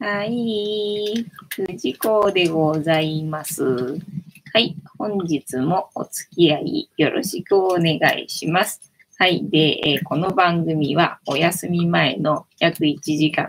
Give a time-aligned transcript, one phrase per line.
[0.00, 1.24] はい。
[1.50, 3.64] 藤子でございます。
[4.52, 4.76] はい。
[4.98, 8.92] 本日もお付き合いよろしくお願いします。
[9.18, 9.48] はい。
[9.48, 13.48] で、え、この番組はお休み前の約1時間、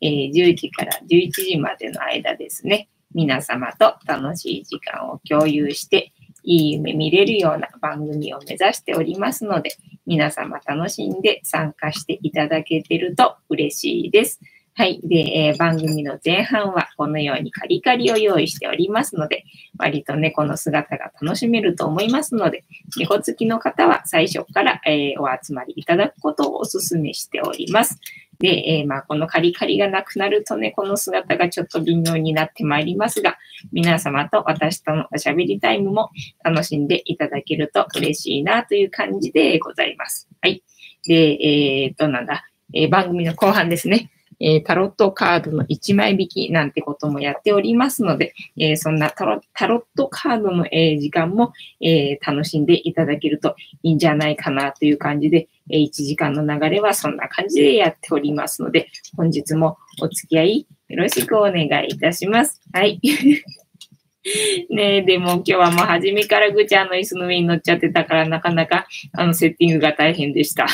[0.00, 6.12] え、10時から11時までの間ですね、皆様と楽しい時間を共有して、
[6.44, 9.74] いい夢見れるような番組を目指しておりますので、
[10.06, 14.40] 皆様楽しんで参加していただけてると嬉しいです。
[14.74, 15.00] はい。
[15.02, 19.44] で、えー、番組の前半はこのようにカリカリを用意しておりますので、
[19.78, 22.64] 割と猫の姿が楽しめると思いますので、
[22.96, 28.00] 猫好きの方は最初から、えー、お集まりいただくことをお勧めしております。
[28.38, 33.36] で、えー、まあ、このカリカリがなくなるとね、この姿がちょっと微妙になってまいりますが、
[33.72, 36.10] 皆様と私とのおしゃべりタイムも
[36.42, 40.28] 楽しんでいただけると嬉しいなという感じでございます。
[40.40, 40.64] はい。
[41.06, 44.10] で、えー、っと、なんだ、えー、番組の後半ですね。
[44.42, 62.60] えー、タロットカードの1枚引きなんてこともやっておりますので、えー、そんなタロットカードの、えー、時間も、え楽しんでいただけるといいんじゃないかなという感じで、え1時間の流れはそんな感じでやっておりますので、本日もお付き合いよろしくお願いいたします。
[62.72, 63.00] はい。
[64.70, 70.66] ねえ、でも今日はもう初めからぐちゃんの椅子の上に乗っちゃってたからなかなかあのセッティングが大変でした。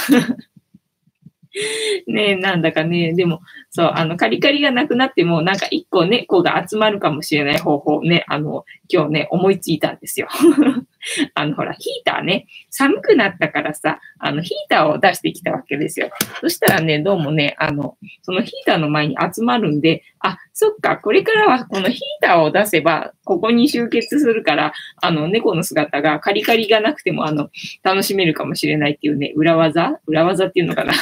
[2.07, 10.29] ねえ、なんだかね、でも、そう、あの、カリカリがなくなっても、なんか一個猫が集まるかもしれない方法ね、あの、今日ね、思いついたんですよ。
[11.35, 16.11] あの、ほら、ヒーターね、寒くなったからさ、あの、ヒーターを出してきたわけですよ。
[16.41, 27.51] そしたらね、どうもね、あの、そのヒーターの前に集まるんで、あ、そっか、これからはこのヒーターを出せば、ここに集結するから、あの、猫の姿がカリカリがなくても、あの、
[27.83, 30.01] 楽しめるかもしれないっていうね、裏技？
[30.07, 30.95] 裏技っていうのかな？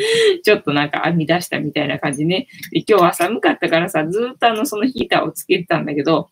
[0.44, 2.46] ちょっとなんか編み出したみたいな感じね。
[2.70, 6.30] で今日は寒かったからさ、ずっとあの、そのヒーターをつけてたんだけど、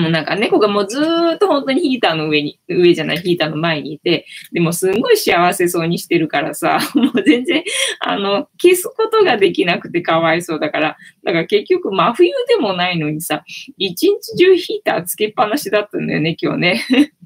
[0.00, 7.62] もうなんか猫がもうずっと本当にヒーターの上に、上じゃない、ヒーターの前にいて、でもすんごい幸せそうにしてるからさ、 もう全然、
[8.00, 13.44] あの、消すことができなくてかわいそうだから、だから結局真冬でもないのにさ、
[13.78, 16.80] 一日中ヒーターつけっぱなしだったんだよね、今日ね。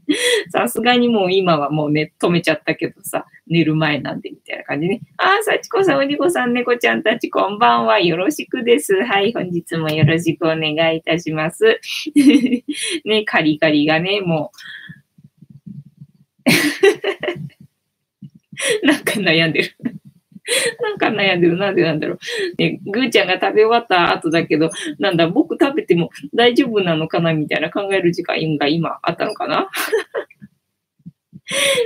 [0.50, 5.00] さすがにもう今はもうね、止めちゃったけどさ、寝る前なんでみたいな感じね。
[5.18, 8.00] ああ、幸子さん、おにこさん、猫ちゃんたち、こんばんは。
[8.00, 8.94] よろしくです。
[9.04, 11.80] はい、本日もよろしくお願いいたします。
[13.04, 14.58] ね、カリカリがね、もう
[18.86, 19.76] なんか悩んでる
[20.80, 21.56] なんか悩んでる。
[21.56, 22.18] なんでなんだろう。
[22.58, 29.68] ね、ぐーちゃんが食べ終わった後だけど、なんだ、僕食べても大丈夫なのかなみたいな考える時間が今あったのかな？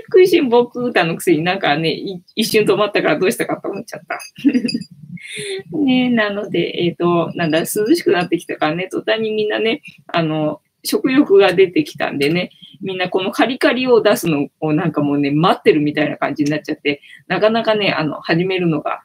[0.06, 1.96] 食いしん坊歌のくせになんかね、
[2.34, 4.18] 一瞬止まったからどうしたかと思っちゃった。
[5.78, 12.50] ねなので、えっ、ー、と、なんだ、涼しくなってきたからね、途端にみんなね、あの、食欲が出てきたんでね、
[12.81, 19.03] みんなこのカリカリを出すのをなんかもうね、待ってるみたいな感じになっちゃって、なかなかね、あの、始めるのが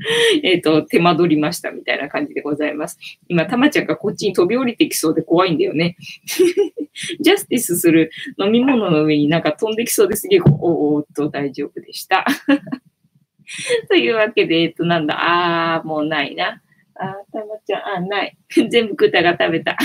[0.42, 2.98] えっと、手間取りましたみたいな感じでございます。
[3.28, 5.96] 今、たまちゃんがこっちに飛び降りてきそうで怖いんだよね。
[7.20, 12.24] ジャスティスする飲み物の上になんか飛んできそうですげえ、おおっと大丈夫でした。
[13.88, 16.62] というわけで、えっと、なんだ、あー、もうないな。
[16.94, 18.36] あー、たまちゃん、あ、ない。
[18.70, 19.76] 全部クータが食べた。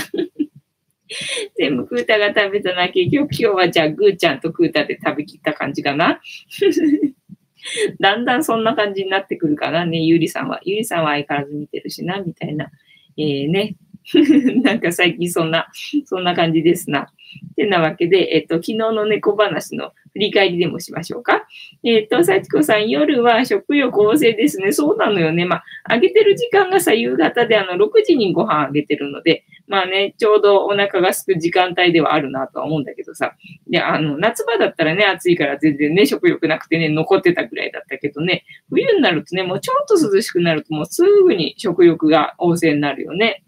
[1.56, 2.88] 全部クータが食べたな。
[2.88, 6.20] 結局今日はじゃあグーちゃんとクータで食べきった感じかな。
[8.00, 10.60] だんだんそんな感じになってくるかなね、ゆりさんは。
[10.64, 12.70] ゆりさんは相変わらず見てるしな、みたいな。
[13.16, 13.76] えー、ね。
[14.62, 15.66] なんか最近そんな、
[16.04, 17.10] そんな感じですな。
[17.56, 21.46] てなわけで、えっと、昨日の猫話の振り返りでもしましょうか。
[21.82, 24.72] えっと、幸子さん、夜は食欲旺盛ですね。
[24.72, 25.44] そうなのよね。
[25.44, 33.34] まあ、あげてる時間がさ、夕方であの、6時にご飯あげてるので、まあね、ちょうどお腹が空く時間帯ではあるなとは思うんだけどさ。
[33.68, 43.42] で、あの、夏場だったらね、暑いから全然ね、食欲なくてね、残ってたぐらいだったけどね、冬になるとね、もうちょっと涼しくなるともうすぐに食欲が旺盛になるよね。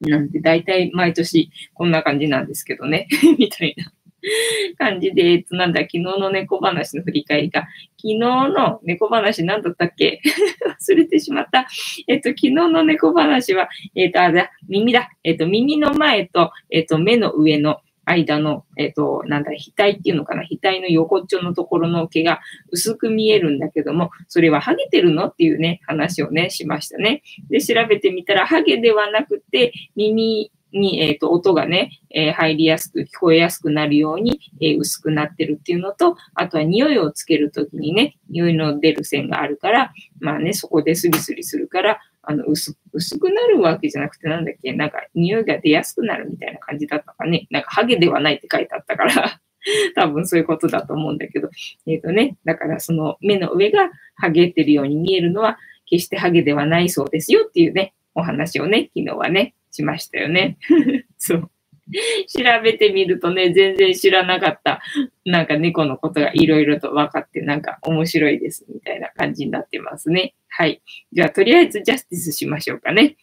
[0.00, 3.92] なんて大体毎年こんな感じなんですけどね、 みたいな。
[4.78, 7.62] 感じで、えっと、なんだ、昨日の猫話の振り返りが、
[7.96, 10.20] 昨日の猫話何だったっけ？
[10.66, 11.66] 忘れてしまった。
[12.06, 15.10] えっと、昨日の猫話は、えっと、あ、だ、耳だ。
[15.24, 22.40] えっと、耳の前と、えっと、目の上の間の、えっ、と、なんだ、額っていうのかな、額の横っちょのところの毛が
[22.70, 25.26] 薄く見えるんだけども、それはハゲてるの？
[25.26, 27.22] っていうね、話をね、しましたね。
[27.50, 47.46] で、調べてみたら、ハゲではなくて、耳に、えっ、と、音がね、えー、入りやすく、聞こえやすくなるように、えー、薄くなってるっていうのと、あとは匂いをつけるときにね、匂いの出る線があるから、まあね、そこでスリスリするから、あの、薄薄くなるわけじゃなくて、なんだっけ、なんか匂いが出やすくなるみたいな感じだったかね。
[47.50, 49.40] なんかハゲではないって書いてあったから
[49.94, 51.50] 多分そういうことだと思うんだけど。
[51.86, 60.58] えっ、ー、とね、だからその目の上がハゲてるように見えるのは、決してハゲではないそうですよっていうね、お話をね、昨日はね、しましたよね。
[61.18, 61.50] そう。
[62.26, 64.82] 調べてみるとね、全然知らなかった、
[65.24, 70.34] なんか猫のことがいろいろと分かって、なんか面白いです、みたいな感じになってますね。
[70.48, 70.82] はい。
[71.12, 73.16] じゃあ、とりあえずジャスティスしましょうかね。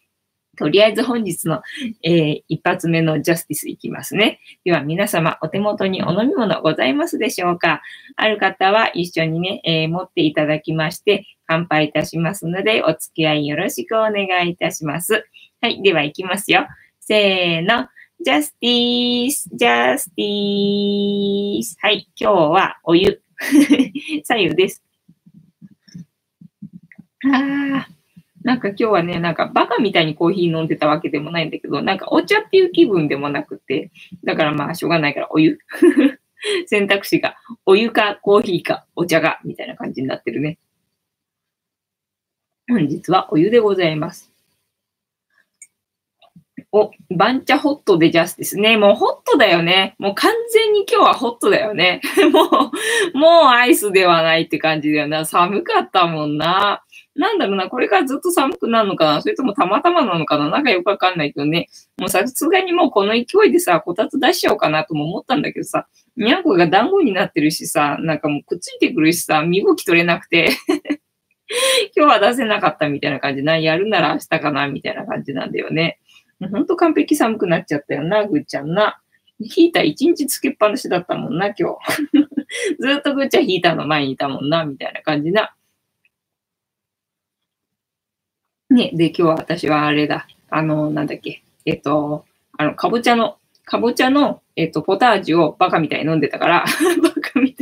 [0.56, 1.62] とりあえず本日の、
[2.04, 4.40] えー、一発目のジャスティスいきますね。
[4.64, 7.82] では皆様お手元にお飲み物ございますでしょうか
[8.16, 15.26] ある方は一緒にね、えー、持っていただきまして乾杯いたしますのでお付き合いよろしくお願いいたします。
[15.64, 15.82] はい。
[15.82, 16.68] では行きますよ。
[17.00, 17.88] せーの。
[18.22, 21.78] ジャスティース、ジャスティース。
[21.80, 22.06] はい。
[22.20, 23.22] 今日はお湯。
[24.26, 24.84] 左右です。
[27.32, 27.88] ああ。
[28.42, 33.90] なんか今日はね、なんかバカみたいにコーヒー飲んでたわけでもないんだけど、なんかお茶っていう気分でもなくて、
[34.26, 35.60] だからまあしょうがないからお湯。
[36.68, 40.60] 選択肢がお湯かコーヒーかお茶が、みたいな感じになってるね。
[42.68, 44.33] 本日はお湯でございます。
[46.76, 48.78] お、番茶ホットでジャスですね。
[48.78, 49.96] もうホットだよね。
[50.00, 52.02] もう完全に今日はホットだよね。
[52.34, 52.72] も
[53.14, 55.24] う、もうアイスではないって感じだよな。
[55.24, 56.82] 寒かったもんな。
[57.16, 61.70] なんだろうな、これからずっと寒くなるのかなそれともたまたまなのかななんかよくわかんないけどね。
[62.00, 65.86] もうさすがにもうこの勢いでさ、こたつ出しちゃおうかなとも思ったんだけどさ、
[66.18, 70.50] にゃんこが団子になってるしさ、なんかもうくっついてくるしさ、身動き取れなくて
[71.96, 73.60] 今日は出せなかったみたいな感じな。
[73.60, 76.00] やるなら明日かなみたいな感じなんだよね。
[76.50, 79.00] ほんと完璧寒くなっちゃったよな、ぐっちゃんな。
[79.42, 81.78] ヒーター一日つけっぱなしだったもんな、今日。
[82.80, 85.56] ずっとぐっちゃんヒーターの前にいたもんな、みたいな感じな。
[88.70, 90.28] ね、で、今日は私はあれだ。
[90.50, 91.44] あの、なんだっけ。
[91.66, 92.26] えっと、
[92.58, 96.66] あの、かぼちゃの、かぼちゃの、えっと、ポタージュをバカみたいに飲んでたから、
[97.02, 97.53] バカみ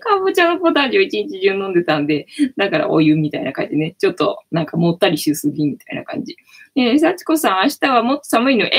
[0.00, 2.26] かぼちゃのポタージュを一日中飲んでたんで、
[2.56, 3.94] だからお湯みたいな感じね。
[3.98, 6.36] ちょっとなんかもったりしすぎみたいな感じ。
[6.74, 8.66] えー、幸子さん、明日はもっと寒いの？
[8.66, 8.70] えー、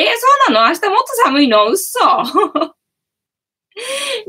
[0.50, 0.68] そうなの？
[0.68, 1.70] 明日もっと寒いの？
[1.70, 2.00] うっそ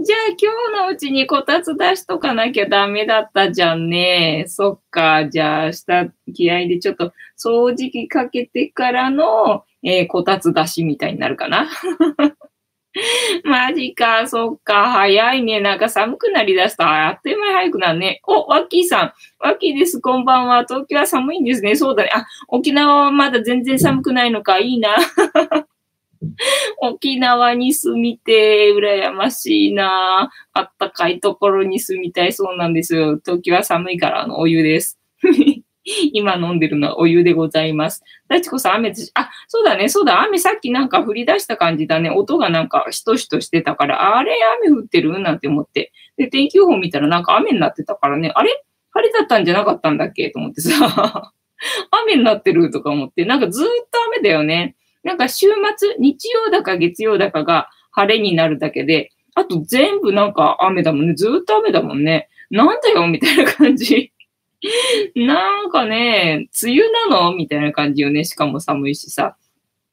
[0.03, 4.47] じゃあ今日のうちにこたつ出しとかなきゃダメだったじゃんね。
[4.49, 5.29] そっか。
[5.29, 11.69] じゃあ明日気合でちょっと掃除機かけてからの、えー、こたつ出しみたいになるかな。
[13.45, 15.61] マジか、そっか、早いね。
[15.61, 18.21] なんか寒くなりだしたあっという間に早くなるね。
[18.25, 19.13] お、ワッキーさん。
[19.41, 20.01] ワッキーです。
[20.01, 20.65] こんばんは。
[20.65, 21.75] 東京は寒いんですね。
[21.75, 22.11] そうだね。
[22.15, 24.61] あ、沖縄はまだ全然寒くないのか。
[24.61, 24.95] いいな。
[26.79, 30.31] 沖縄に住みて、羨ましいな。
[30.53, 33.19] あったかいところに住みたいそうなんですよ。
[33.25, 35.01] 東京は寒いから、あの、お湯です。
[36.13, 38.03] 今飲んでるのはお湯でございます。
[38.43, 39.11] ちこさん、雨です。
[39.15, 42.11] あ、そうだね、そうだ、雨さっきなんか降り出した感じだね。
[42.11, 45.19] 音がなんかしとしとしてたから、あれ、雨降ってる？
[45.21, 45.93] なんて思って。
[46.17, 48.65] で、天気予報見たらなんか雨になってたからね、あれ？
[48.93, 50.31] 晴れだったんじゃなかったんだっけ？
[50.31, 51.33] と思ってさ、
[52.03, 54.77] 雨になってるとか思って、なんかずっと雨だよね。
[55.03, 61.15] なんか週末、日曜だか月曜だかが晴れになるだけで、あと全部なんか雨だもんね。
[61.15, 62.29] ずっと雨だもんね。
[62.51, 64.13] なんだよみたいな感じ。
[65.17, 67.35] なんかね、梅雨なの？
[67.35, 68.25] みたいな感じよね。
[68.25, 69.37] しかも寒いしさ。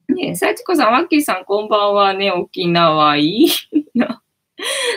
[0.08, 2.32] ねえ、幸子さん、ワッキーさん、こんばんはね。
[2.32, 3.50] 沖縄いい
[3.96, 4.22] な。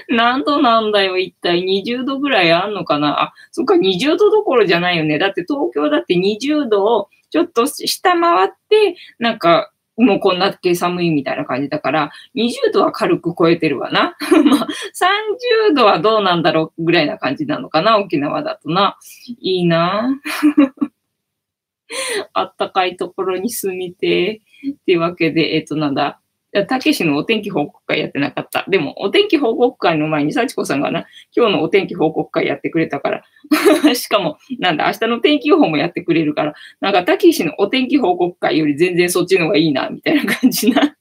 [0.09, 1.63] 何度なんだよ、一体。
[1.65, 3.23] 20度ぐらいあんのかな？
[3.23, 5.19] あ、そっか、20度どころじゃないよね。
[5.19, 14.17] だって東京だって20度をちょっと下回って、なんかもうこんなけ寒いみたいな感じだから、20度は軽く超えてるわな。
[14.45, 14.67] まあ、
[15.71, 18.99] 30度はどうなんだろうぐらいな感じなのかな、沖縄だとな。
[19.41, 20.21] いいな。
[22.33, 24.43] あったかいところに住みて。
[24.73, 26.21] っていうわけで、えっ、と、なんだ。
[26.63, 28.65] たけしのお天気報告会やってなかった。
[28.69, 31.07] でも、お天気報告会の前に、幸子さんがな、
[31.37, 33.25] 今日のお天気報告会やってくれたから。
[33.95, 40.97] しかも、なんだ、明日の天気予報もやってくれるから、なんか、たけしのお天気報告会より全然そっちの方がいいな、みたいな感じな。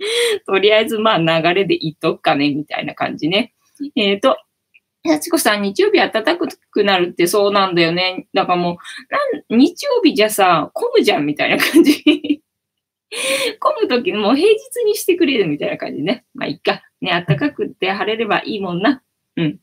[0.46, 3.54] とりあえず、まあ、流れで言っとくかね、みたいな感じね。
[3.96, 4.36] えっ、ー、と、
[5.06, 8.26] 幸子さん、日曜日暖かくなるってそうなんだよね。
[8.34, 8.78] だからも
[9.48, 12.42] う、日曜日じゃさ、混むじゃん、みたいな感じ。
[13.58, 16.24] 混むときもう平日にしてくれるみたいな感じね。
[16.34, 16.82] まあ、いっか。
[17.00, 19.02] ね、暖かくって晴れればいいもんな。
[19.36, 19.58] うん。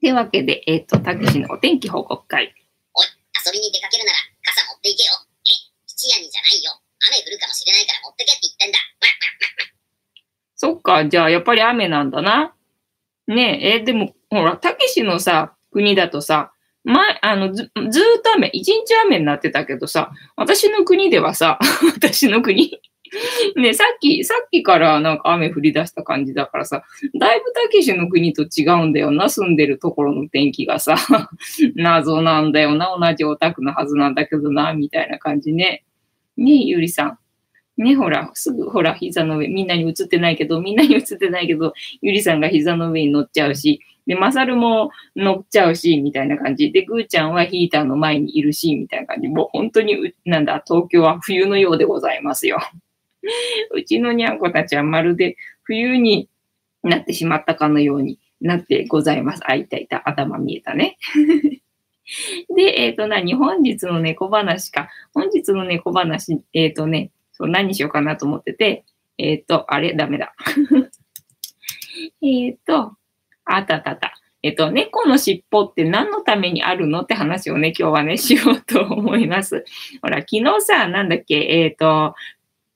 [0.00, 2.54] というわけで、えっ、ー、と、たけしのお天気報告会。
[2.94, 3.06] おい、
[3.46, 5.12] 遊びに出かけるなら傘持っていけよ。
[5.46, 5.50] え、
[5.86, 6.72] 七夜にじゃないよ。
[7.08, 8.78] 雨降るかもしれないから持ってけって言ってんだ。
[10.56, 12.54] そっか、じゃあやっぱり雨なんだな。
[13.26, 16.52] ねえ、えー、でも、ほら、たけしのさ、国だとさ、
[16.84, 21.58] 前、あの、ず、ずーっと雨、一日雨になってたけどさ、私の国ではさ、
[21.94, 22.80] 私の国
[23.56, 26.82] ね、さっき、さっきからなんか雨降り出した感じだからさ、
[27.18, 30.96] だいぶたけしの国と違うんだよな、住んでるところの天気がさ、
[31.76, 35.84] 謎なんだよな、同じオタクのはずなんだけどな、みたいな感じね。
[36.36, 37.18] ね、ゆりさん。
[37.76, 46.72] ね、ほら、すぐ、ほら、膝の上、みんなに映ってないけど、みんなに映ってないけど、ゆりさんが膝の上に乗っちゃうし、で、まさるも乗っちゃうし、みたいな感じ。
[46.72, 49.28] で、ぐーちゃんはヒーターの前にいるし、みたいな感じ。
[49.28, 52.58] もう本当に、なんだ、東京は冬のようでございますよ。
[53.72, 56.28] うちのにゃんこたちはまるで冬に
[56.82, 59.42] なってしまったかのようになってございます。
[59.44, 60.08] あ、いたいた。
[60.08, 60.98] 頭見えたね。
[62.54, 64.88] で、えっ、ー、と、何本日の猫話か。
[65.14, 68.84] 本日の猫話、えっ、ー、とね、そう、何しようかなと思ってて、
[69.18, 70.34] えっ、ー、と、あれダメだ。
[72.22, 72.96] えっと、
[73.44, 74.14] あったあったあった。
[74.42, 79.64] えっと、猫の尻尾って何のためにあるのって話をね、今日はね、 しようと思います。
[80.02, 82.14] ほら、昨日さ、なんだっけ、えっ、ー、と、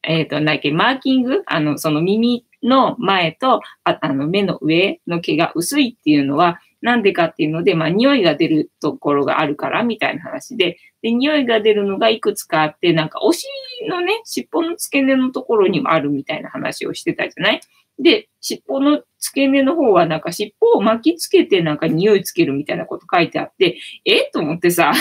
[0.05, 1.43] えっ、ー、と、なんだっけ、マーキング？
[1.47, 13.51] あの、その耳の前と、ああの、目の上の毛が薄いっていうのは、なんでかっていうので、まあ、匂いが出るところがあるから、みたいな話で、で、匂いが出るのがいくつかあって、なんか、お尻
[13.89, 17.61] のね、尻尾の付け根のところにもあるみたいな話をしてたじゃない？
[17.99, 24.31] で、尻尾の付け根の方はなんか尻尾を巻きつけてなんか匂いつけるみたいなこと書いてあって、え？
[24.33, 24.93] と思ってさ、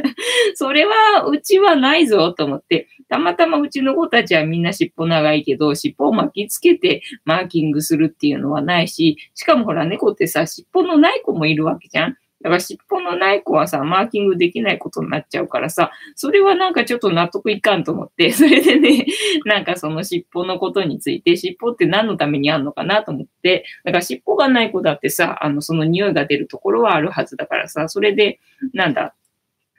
[0.54, 12.16] それはうちはないぞと思って、たまたまうちの子たちはみんな尻尾長いけど、尻尾を巻きつけてマーキングするっていうのはないし、しかもほら猫ってさ、尻尾のない子もいるわけじゃん。
[12.42, 19.06] だから尻尾のない子はさ、マーキングできないことになっちゃうからさ、それはなんかちょっと納得いかんと思って、 それでね、
[19.44, 28.40] なんかその尻尾のことについて、尻尾って何のためにあんのかなと思って、だから尻尾がない子だってさ、あの、その匂いが出るところはあるはずだからさ、それで、
[28.72, 29.14] なんだ、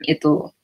[0.08, 0.54] えっと、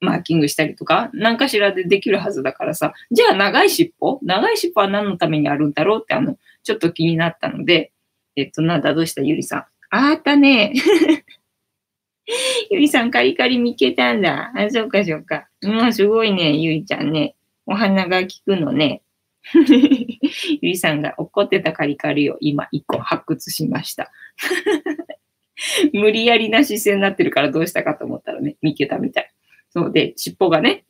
[0.00, 7.92] マーキングしたりとか、何かしらでできるはずだからさ、じゃあ長い尻尾長い尻尾は何のためにあるんだろうってあの、ちょっと気になったので、
[8.36, 9.64] えっと、なんだ、どうしたゆりさん。
[9.90, 10.74] あったね。
[12.70, 14.52] ゆいさん、カリカリ見つけたんだ。
[14.54, 15.48] あ、そうかそうか。
[15.62, 17.36] うんすごいね、ゆいちゃんね。
[17.66, 19.02] お花が効くのね。
[20.60, 24.10] ゆいさんが怒ってたカリカリを今一個発掘しました。
[25.92, 29.32] 無理やりな姿勢になってるからどうしたかと思ったらね、見つけたみたい。
[29.70, 30.84] そうで、尻尾がね、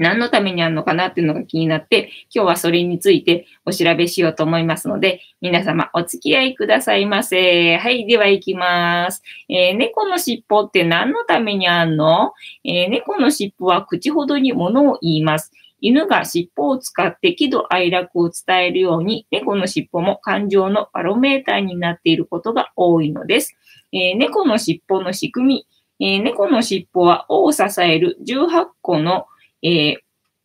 [0.00, 7.76] 何のためにあるのかなっていうのが気になって、今日はそれについてお調べしようと思いますので、皆様お付き合いくださいませ。
[7.76, 9.22] はい、では行きます。
[9.50, 12.32] えー、猫の尻尾って何のためにあんの、
[12.64, 15.52] えー、猫の尻尾は口ほどに物を言います。
[15.82, 23.54] 犬が尻尾を使って喜怒哀楽を伝えるように、猫の尻尾も感情のバロメーターになっていることが多いのです。
[23.92, 25.66] えー、猫の尻尾の仕組
[25.98, 29.26] み、え、猫の尻尾は尾を支える18個の
[29.62, 29.96] えー、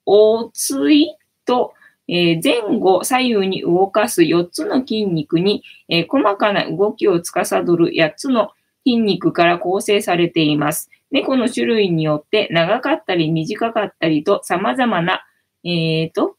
[0.05, 1.73] おついと、
[2.07, 8.51] えー、前後左右に動かす4つの筋肉に、えー、細かな動きを司る8つの
[8.85, 10.89] 筋肉から構成されています。
[11.11, 15.25] 猫の種類によって長かったり短かったりと様々な、
[15.63, 16.35] えーと、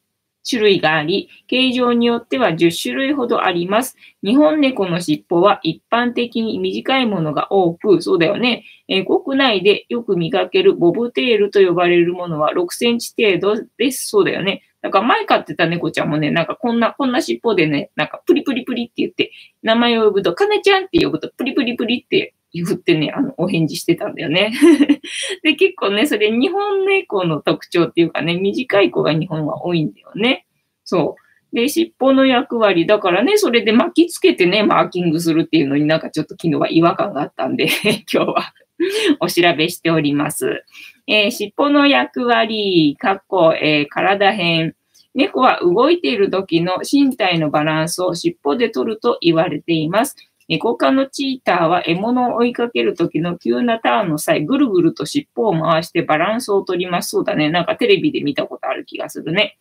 [0.49, 3.97] 種類があり、形状によっては10種類ほどあります。
[4.23, 8.65] 日本猫の尻尾は一般的に短いものが多く、そうだよね。
[8.89, 14.09] えー、国内でよく見かけるボブテールと呼ばれるものは6センチ程度です。
[14.09, 14.63] そうだよね。
[14.83, 19.33] なんか前飼ってた猫ちゃんもね、なんかこんな、こんな尻尾でね、なんかプリプリプリって言って、
[19.65, 22.35] 名前を呼ぶと、カネちゃんって呼ぶと、プリプリプリって
[22.65, 24.53] 言ってね、あの、お返事してたんだよね。
[25.43, 30.47] で、結構ね、それ日本猫の特徴っていうかね、短い子が日本は多いんだよね。
[30.85, 31.27] そう。
[31.57, 37.69] で、尻尾の役割、だからね、それで巻きつけてね、マーキングするっていうのになんかちょっと昨日は違和感があったんで
[38.13, 38.53] 今日は
[39.21, 40.65] お調べしております。
[41.07, 44.75] えー、尻尾の役割、かっこ、えー、体編。
[45.15, 50.15] 猫は動いている時の身体のバランスを尻尾で取ると言われています。
[50.49, 57.11] 猫科のチーターは獲物を追いかけるときの急なターンの際、ぐるぐると尻尾を回してバランスを取ります。
[57.11, 57.51] そうだね。
[57.51, 59.59] なんかテレビで見たことある気がするね。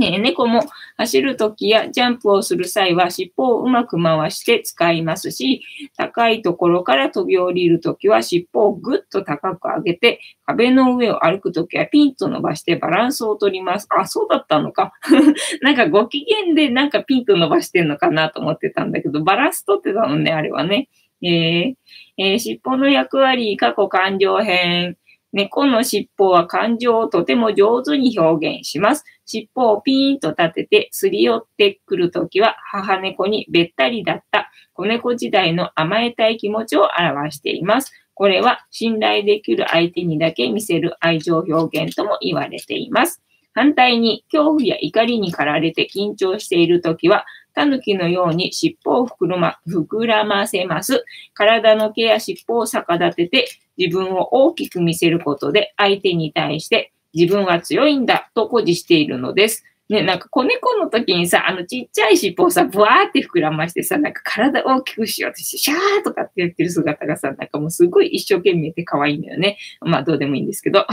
[0.00, 0.62] ね、猫も
[0.96, 5.62] 走るときやジャンプをする際は尻尾をうまく回して使いますし、
[5.94, 13.88] 高いところから飛び降りるときは尻尾をぐっと高く上げて、壁の上を歩くときはピンと伸ばしてバランスを取ります。
[13.90, 14.94] あ、そうだったのか。
[15.60, 20.88] なんかご機嫌でなんかピンと伸ばしてんのかなと思ってたんだけど、バランス取ってたのね、あれはね。
[21.22, 21.74] えー
[22.16, 24.96] えー、尻尾の役割、過去完了編。
[25.32, 29.04] 猫の尻尾は感情をとても上手に表現します。
[29.30, 37.92] 尻尾をピーンと立ててすり寄ってくるときは母猫にべったりだった子猫時代の甘えたい気持ちを表しています。
[38.14, 43.22] これは信頼できる相手にだけ見せる愛情表現とも言われています。
[43.52, 51.04] 反対に、恐怖や怒りに駆られて緊張しているときは、狸のように尻尾を膨らま膨らませます。
[51.34, 59.64] 体の毛や尻尾を逆立てて自分を大きく見せることで相手に対して自分は強いんだと誇示しているのです。
[59.88, 69.58] ね、なんか子猫の時にさ、あのちっちゃい尻尾をさ、ブワーって膨らましてさ、なんか体大きくしようとして、シャーとかってやってる姿がさ、なんかもうすごい一生懸命で可愛いんだよね。
[69.80, 70.86] まあどうでもいいんですけど。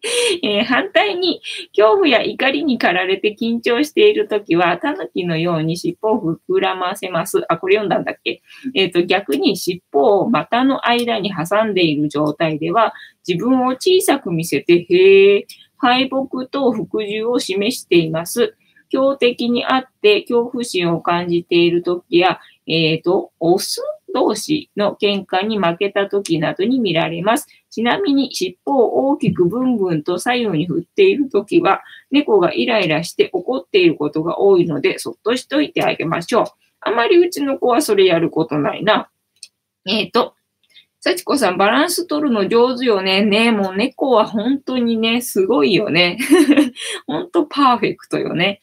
[0.44, 1.40] えー、反対に、
[1.76, 7.44] 恐怖や怒りに駆られて緊張しているときは、タヌキのように尻尾を膨らませます。
[7.48, 8.40] あ、これ読んだんだっけ？
[8.74, 12.94] えっ、ー、と、逆に尻尾を股の間に挟んでいる状態では、
[13.26, 18.54] 自分を小さく見せて、へえ、敗北と服従を示しています。
[18.90, 23.82] 強敵にあって恐怖心を感じているときや、えっ、ー、と、オス
[24.14, 27.46] 同士の喧嘩に負けたときなどに見られます。
[27.70, 36.46] ちなみに尻尾を大きくブンブンと左右に振っているときは、猫がイライラして怒っていることが多いので、そっとしといてあげましょう。
[36.80, 39.10] あまりうちの子はそれやることないな。
[39.86, 40.34] えっ、ー、と、
[41.00, 43.22] 幸子さん、バランス取るの上手よね。
[43.22, 46.18] ねもう猫は本当にね、すごいよね。
[47.06, 48.60] 本当パーフェクトよね。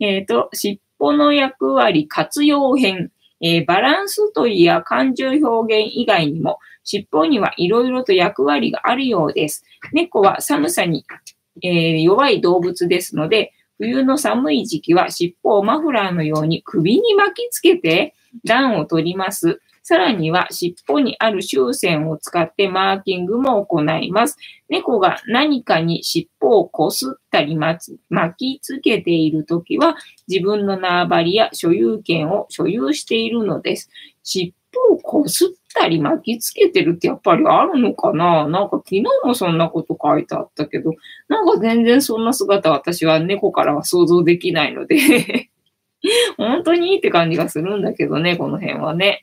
[0.00, 3.12] えっ、ー、と、尻尾の役割活用編。
[3.40, 9.64] えー、バランスといや感情表現以外にも、尻尾にはいろいろと役割があるようです。
[9.92, 11.04] 猫は寒さに、
[11.62, 18.14] えー、弱い動物ですので、冬の寒い時期は尻尾をマフラーのように首に巻きつけて
[18.44, 19.60] 暖を取ります。
[19.88, 24.36] さらには尻尾にある終線を使ってマーキングも行います。
[24.68, 27.94] 猫が何かに尻尾をこすったり巻
[28.36, 29.94] きつけているときは
[30.26, 33.88] 自分の縄張りや所有権を所有しているのです。
[34.24, 34.54] 尻
[34.90, 38.48] 尾をこすったり巻きつけてるってやっぱりあるのかな？
[38.48, 40.94] なんか昨日もそんなこと書いてあったけど、
[41.28, 45.48] なんか全然そんな姿私は猫からは想像できないので
[46.36, 49.22] 本当にいいって感じがするんだけどね、この辺はね。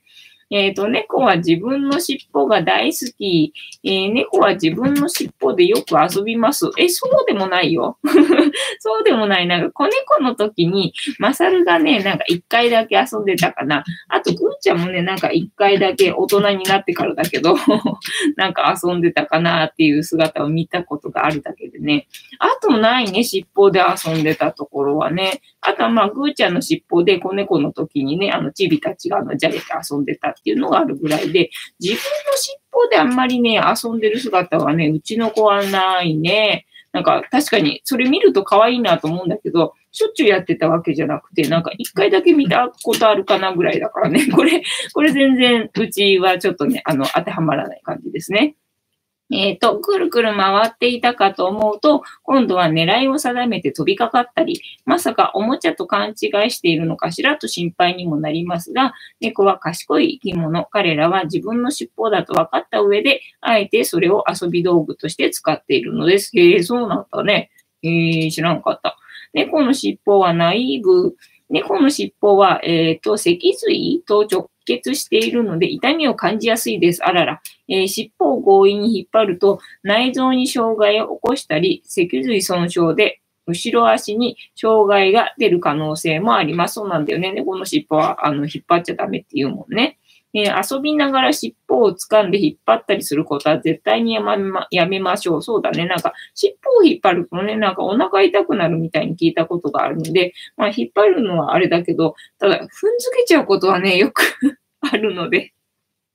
[0.54, 3.54] えっ、ー、と、猫は自分の尻尾が大好き。
[3.84, 6.70] えー、猫は自分の尻尾でよく遊びます。
[6.78, 7.98] え、そうでもないよ。
[8.78, 9.48] そうでもない。
[9.48, 13.84] なんか子猫の時に、マサルがね、なんか一回だけ遊んでたかな。
[14.10, 17.56] あと、ぐーちゃんもね、なんか一回だけ大人になってからだけど、
[18.38, 22.08] なんか遊んでたかなっていう姿を見たことがあるだけでね。
[22.38, 25.42] あとないね、尻尾で遊んでたところはね。
[25.62, 32.04] あとはまあ、ぐーちゃんの尻尾で子猫の時にね、あの、チビたちがあの、じゃれて遊んでたっていうのがあるぐらいで、自分の
[32.36, 36.66] 尻尾であんまりね、遊んでる姿はね、うちの子はないね。
[36.92, 44.28] なんか確かにそれ見ると可愛いなと思うんだけど、しょっちゅうやってたわけじゃなくて、なんか一回だけ見たことあるかなぐらいだからね。
[44.28, 44.62] これ、
[44.94, 48.56] これ全然うちはちょっとね、あの、当てはまらない感じですね。
[49.34, 60.66] えっ、ー、と、くるくる回っていたかと思うと、今度は狙いを定めて飛びかかったり、まさかおもちゃと勘違いしているのかしらと心配にもなりますが、猫は賢い生き物。
[60.66, 66.32] 彼らは自分の尻尾だと分かった上で、あえてそれを遊び道具として使っているのです。
[66.38, 67.50] へえ、そうなんだね。
[67.82, 68.98] へえ、知らんかった。
[69.34, 71.16] 猫の尻尾はナイーブ。
[71.50, 77.04] 猫の尻尾は、えっ、ー、と、脊髄と直結しているので痛みを感じやすいです。
[77.04, 77.42] あらら。
[77.68, 86.76] えー、尻尾を強引に引っ張ると内臓に障害を起こしたり、脊髄損傷で後ろ足に障害が出る可能性もあります。
[86.76, 87.34] そうなんだよね。
[87.34, 89.98] 猫の尻尾はあの引っ張っちゃダメって言うもんね。
[90.36, 95.44] えー、遊びながら尻尾を掴んで引っ張ったりすることは絶対にやめまやめましょう。
[95.44, 95.86] そうだね。
[95.86, 102.68] なんか尻尾を引っ張るとね、なんかお腹痛くなるみたいに聞いたことがあるので、まあ引っ張るのはあれだけど、ただ踏んづ
[103.16, 104.24] けちゃうことはね、よく
[104.82, 105.54] あるので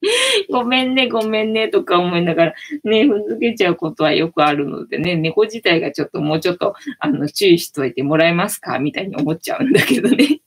[0.50, 8.78] ごめんね、ごめんね、とか思いながら、ね、踏んづけちゃうことはよくあるのでね、猫自体がちょっともうちょっと、あの、注意しといてもらえますか？
[8.78, 10.40] みたいに思っちゃうんだけどね。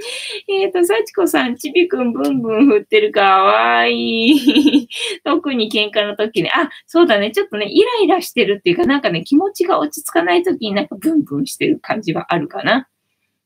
[0.48, 4.88] えっと、幸子さん、ちびくんブンブン振ってるかわいい。
[5.24, 6.50] 特に喧嘩の時ね。
[6.54, 7.30] あ、そうだね。
[7.30, 12.88] ちょっとね、イライラしてるっていうか、なんかね、気持ちが落ち着かない時になんかブンブンしてる感じはあるかな。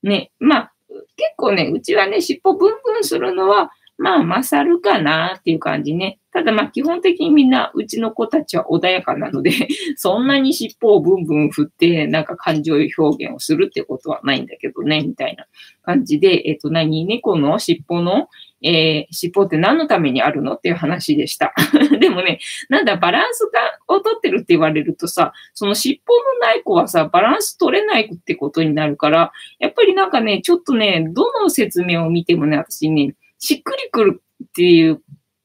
[0.03, 0.31] ね。
[0.39, 0.73] まあ、
[1.17, 6.19] 結構ね、うちはね、尻尾ブンブンするのは、まあ、勝るかなっていう感じね。
[6.35, 9.53] ただまあ基本的にみんなうちの子たちは穏やかなので
[9.97, 15.47] そんなに尻尾をブンブン振ってなんか感情表現をするってことはないんだけどね、みたいな
[15.83, 18.29] 感じで、えっ、と何猫の尻尾の、
[18.63, 21.55] えー、尻尾って何のためにあるのっていう話でした。
[22.01, 23.61] でもね、なんだバランスが
[23.95, 35.03] を取ってるって言われるとさ、その尻尾のない子はさ、バランス取れないってことになるから、やっぱりなんかね、ちょっとね、どの説明を見てもね、私ね、しっくりくるっていう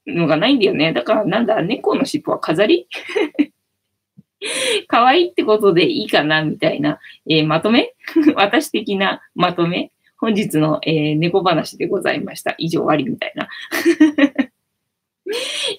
[0.07, 0.93] のがないんだよね。
[0.93, 2.87] だからなんだ、猫の尻尾は飾り？
[4.87, 7.93] 可愛いってことでいいかなみたいな、えー、まとめ？
[8.35, 9.91] 私的なまとめ？
[10.17, 12.55] 本日の、えー、猫話でございました。
[12.57, 13.49] 以上終わりみたいな。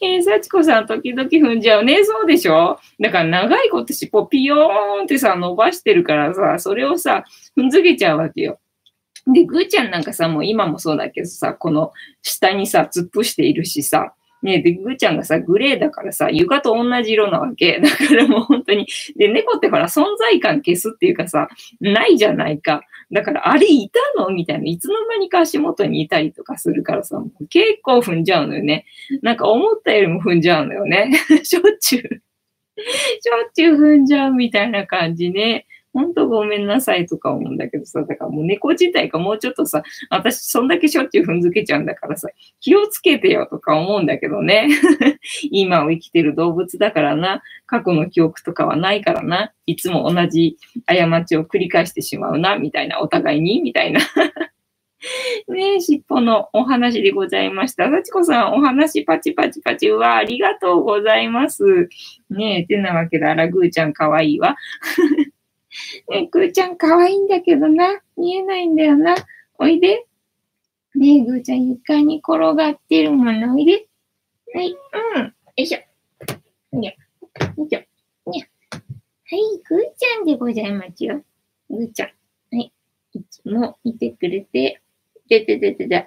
[0.03, 2.05] えー、幸子さん、時々踏んじゃうね。
[2.05, 2.79] そうでしょ？
[3.01, 7.25] だから長いこと尻尾ピヨーンってさ、伸ばしてるからさ、それをさ、
[7.57, 8.61] 踏んづけちゃうわけよ。
[9.33, 17.79] で、ぐーちゃんなんかさ、もう今もそうだけどさ、この下にさ、突っ伏しているしさ、ねで、ぐーちゃんがさ、グレーだからさ、床と同じ色なわけ。
[17.83, 18.87] だからもう本当に。
[19.17, 21.49] で、猫ってほら、存在感消すっていうかさ、
[21.81, 22.83] ないじゃないか。
[23.13, 24.65] だから、あれいたのみたいな。
[24.65, 28.87] いつの間にか足元にいたりとかするからさ、結構踏んじゃうのよね。
[29.21, 31.13] なんか思ったよりも踏んじゃうのよね。
[31.43, 32.03] しょっちゅう。
[32.03, 35.67] しょっちゅう踏んじゃうみたいな感じね。
[35.93, 42.29] ほんとごめんなさいとか思うんだけどさ、だからもう猫自体がもうちょっとさ、私そんだけしょっちゅう踏んづけちゃうんだからさ、
[42.61, 44.69] 気をつけてよとか思うんだけどね。
[45.51, 54.01] 今を生きてる動物だからな、過去の記憶とかはないからな、いつも同じ過ちを繰り返してしまうな、みたいな、お互いに、みたいな。
[55.49, 57.91] ねえ、尻尾のお話でございました。
[57.91, 59.89] 幸子さん、お話パチパチパチ。
[59.89, 61.89] うわ、ありがとうございます。
[62.29, 64.57] ねえ、てなわけで、あら、ぐーちゃんかわいいわ。
[66.09, 68.01] ねえ、ぐーちゃんかわいんだけどな。
[68.17, 69.15] 見えないんだよな。
[69.59, 70.07] おいで。
[70.95, 73.55] ねえ、ぐーちゃん床に転がってるもの。
[73.55, 73.87] おいで。
[74.53, 74.77] はい、
[75.17, 75.25] うん。
[75.25, 76.77] よいしょ。
[76.77, 76.93] にゃ。
[76.93, 76.99] よ
[77.65, 78.31] いしょ。
[78.31, 78.47] にゃ。
[78.77, 81.23] はい、ぐーちゃんでございますよ。
[81.69, 82.09] ぐーちゃん。
[82.57, 82.73] はい。
[83.13, 84.81] いつもいてくれて、
[85.29, 85.97] でてててて。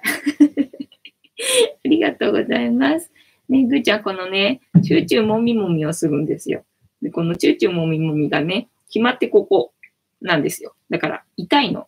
[1.84, 3.10] ありがとうございます。
[3.48, 6.64] ね、ぐーちゃん、このね、チューチューもみもみをするんですよ。
[7.00, 9.72] で、このチューチューもみもみがね、決まってここ
[10.20, 10.74] なんですよ。
[10.90, 11.86] だから、痛いの。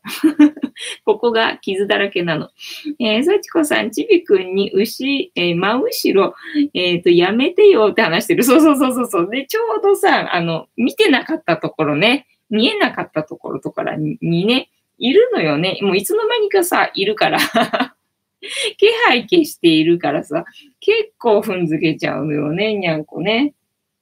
[1.04, 2.50] ここが傷だらけなの。
[2.98, 6.35] えー、幸子さん、ちびくんに牛、えー、真後ろ、
[6.74, 8.44] えっ、ー、と、やめてよって話してる。
[8.44, 9.30] そうそうそうそう。
[9.30, 15.78] で、ちょうどさ、あの、見てなかったところね、見えなかったところとかにね、いるのよね。
[15.82, 17.38] もういつの間にかさ、いるから
[18.76, 20.44] 気配消しているからさ、
[20.80, 23.54] 結構踏んづけちゃうのよね、にゃんこね。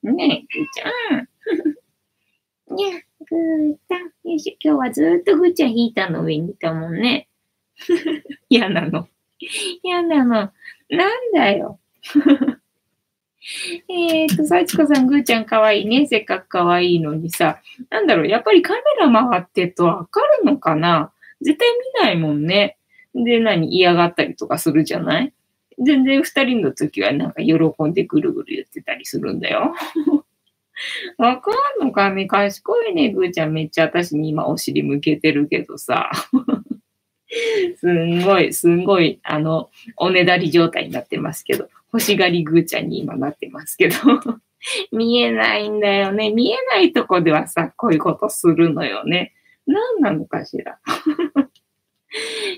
[0.03, 1.29] ねえ、ちゃん。
[2.75, 2.89] にゃ、
[3.29, 4.03] ぐーたん。
[4.03, 4.57] よいしょ。
[4.61, 7.29] 今日はずっとぐーちゃんヒーターの上にいたもんね。
[8.49, 9.09] 嫌なの。
[9.83, 10.53] 嫌なの。
[10.91, 11.79] なんだよ。
[13.89, 16.07] えっと、幸子さん、ぐーちゃんかわいいね。
[16.07, 17.61] せっかくかわいいのにさ。
[17.91, 21.69] なんだろう、やっぱりカメラ回ってるとわかるのかな絶対
[22.01, 22.79] 見ないもんね。
[23.15, 25.33] で、何嫌がったりとかするじゃない？
[25.79, 29.75] 全然二人の時はなんか喜んでぐるぐる言ってたりするんだよ。
[31.19, 33.53] わかんのかね賢いね、ぐーちゃん。
[33.53, 36.11] めっちゃ私に今お尻向けてるけどさ。
[37.79, 43.97] すんごい、すんごい、あの、おねだり状態になってますけど、欲しがりぐーちゃんに今なってますけど。
[44.93, 46.31] 見えないんだよね。
[46.31, 49.35] 見えないとこではさ、こういうことするのよね。
[49.67, 50.79] 何なのかしら。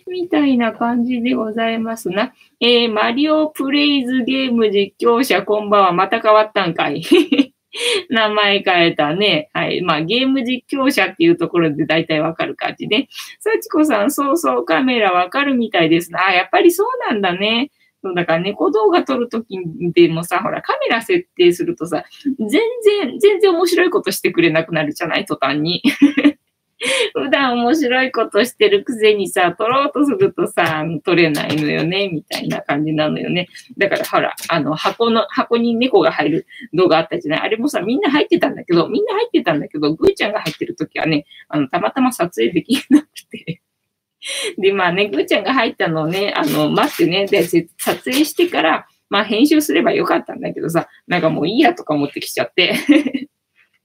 [0.06, 2.34] みたいな感じでございますな。
[2.60, 5.92] えー、マリオプレイズゲーム実況者こんばんは。
[5.92, 7.02] また変わったんかい。
[8.10, 9.48] 名前変えたね。
[9.52, 9.80] はい。
[9.82, 13.08] まあ、ゲーム実況者っていうところで大体わかる感じね。
[13.40, 16.26] 幸子さん、そうそう、カメラわかるみたいですな。
[16.28, 17.70] あ、やっぱりそうなんだね。
[18.02, 19.58] そうだから猫動画撮るとき
[19.94, 22.04] でもさ、ほら、カメラ設定するとさ、
[22.38, 22.48] 全
[23.08, 25.24] 然、全然面白いことしてくれなくなるじゃない？
[25.26, 25.82] 途端に。
[27.14, 33.48] 普段面白いことしてるくせにさ、撮ろうとするとさ、撮れないのよね、みたいな感じなのよね。
[33.78, 37.40] だからほら、あの、箱の、箱に猫が入る動画あったじゃない？
[37.40, 43.60] あれもさ、みんな入ってたんだけど、みんな入ってたんだけど、ぐーちゃんが入ってる時はね、あの、たまたま撮影できなくて。
[44.58, 47.68] で、まあね、ぐーちゃんが入ったのをね、あの、待ってね、で、撮
[48.04, 52.74] 影してから、まあ編集すればよかったんだけどさ、なんかもういいやとか思ってきちゃって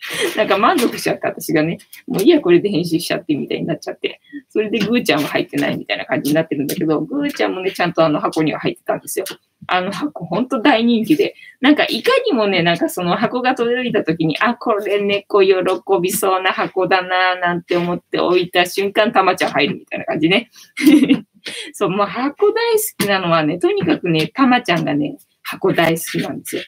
[0.35, 9.25] なんか満足しちゃった私がね、もういいや、これで編集しちゃってみたいになっちゃって、それでぐーちゃんは入ってないみたいな感じになってるんだけど、ぐーちゃんもね、ちゃんとあの箱には入ってたんですよ。
[9.67, 15.53] あの箱、ほんと大人気で、なんかいかにもね、なんかその箱が届いた時に、あ、これ猫喜
[16.01, 20.49] びそうな箱だなぁなんて思って置いた瞬間、たまちゃん入るみたいな感じね。
[21.73, 26.63] そう、もう箱大好きなのはね、とにかくね、たまちゃんがね、箱大好きなんですよ。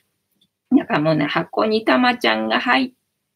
[0.77, 2.91] だかもうね、箱にたまちゃんが入っ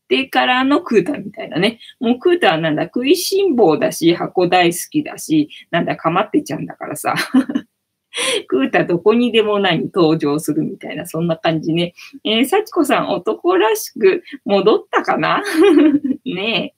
[0.08, 1.80] てからのクータみたいなね。
[2.00, 7.16] もうクータはなんだ、食いしん坊だし、箱大好きだし、なんだ、かまってちゃんだからさ。
[8.48, 11.94] クータどこにでも何登場するみたいな、そんな感じね。
[12.24, 15.44] えー、幸子さん、男らしく戻ったかな？
[16.26, 16.78] ねえ。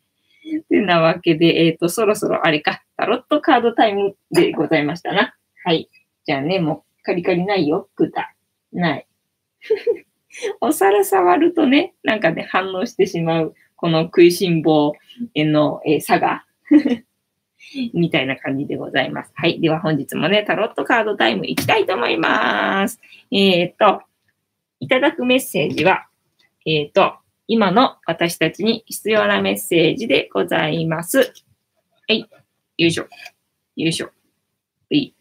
[0.70, 5.36] てなわけで、えっ、ー、と、そろそろあれか、タロットカードタイムでございましたな。
[5.64, 5.90] はい。
[6.26, 8.34] じゃあね、もう、カリカリないよ、クータ。
[8.72, 9.08] ない。
[10.62, 14.94] お皿触るとね、なんかね、反応してしまう、この食いしん坊
[15.34, 16.46] への、えー、差が
[17.94, 19.32] みたいな感じでございます。
[19.36, 19.60] はい。
[19.60, 23.00] では本日もね、タロットカードタイムいきたいと思います。
[23.32, 24.02] えっ、ー、と、
[24.80, 26.08] いただくメッセージは、
[26.66, 27.16] えっ、ー、と、
[27.48, 31.20] 今の私たちに必要なメッセージでございます。
[31.20, 31.26] は
[32.10, 32.20] い。
[32.20, 33.08] よいしょ。
[33.76, 34.06] よいしょ。
[34.06, 34.12] は
[34.92, 35.14] い。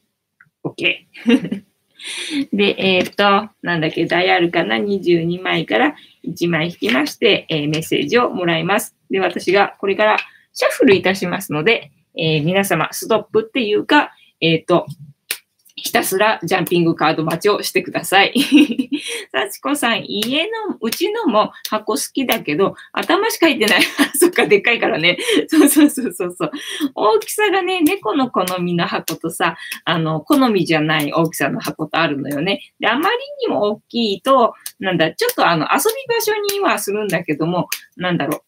[0.65, 1.65] OK。
[2.53, 8.97] で、えっ、ー、と、なんだっけ、ダイヤルかな ?22 枚から1枚引きまして、えー、メッセージをもらいます。
[9.11, 10.19] で、私がこれから
[10.53, 14.87] シャッフルいたしますので、えー、皆様、ストップっていうか、えっ、と、
[15.83, 18.33] ひたすらジャンピングカード待ちをしてください。
[19.33, 23.83] 幸子さん、家の、うちのも箱好きだけど、頭しか入ってない。
[24.15, 25.19] そっか、でっかいからね。
[25.49, 26.51] そうそうそうそうそう。
[26.95, 32.61] 大きさがね、猫の好みの箱とさ、あの、好みじゃない大きさの箱とあるのよね。
[32.81, 38.43] で、あまりにも大きいと、なんだ、ちょっとあの、遊び場所にはするんだけども、なんだろう。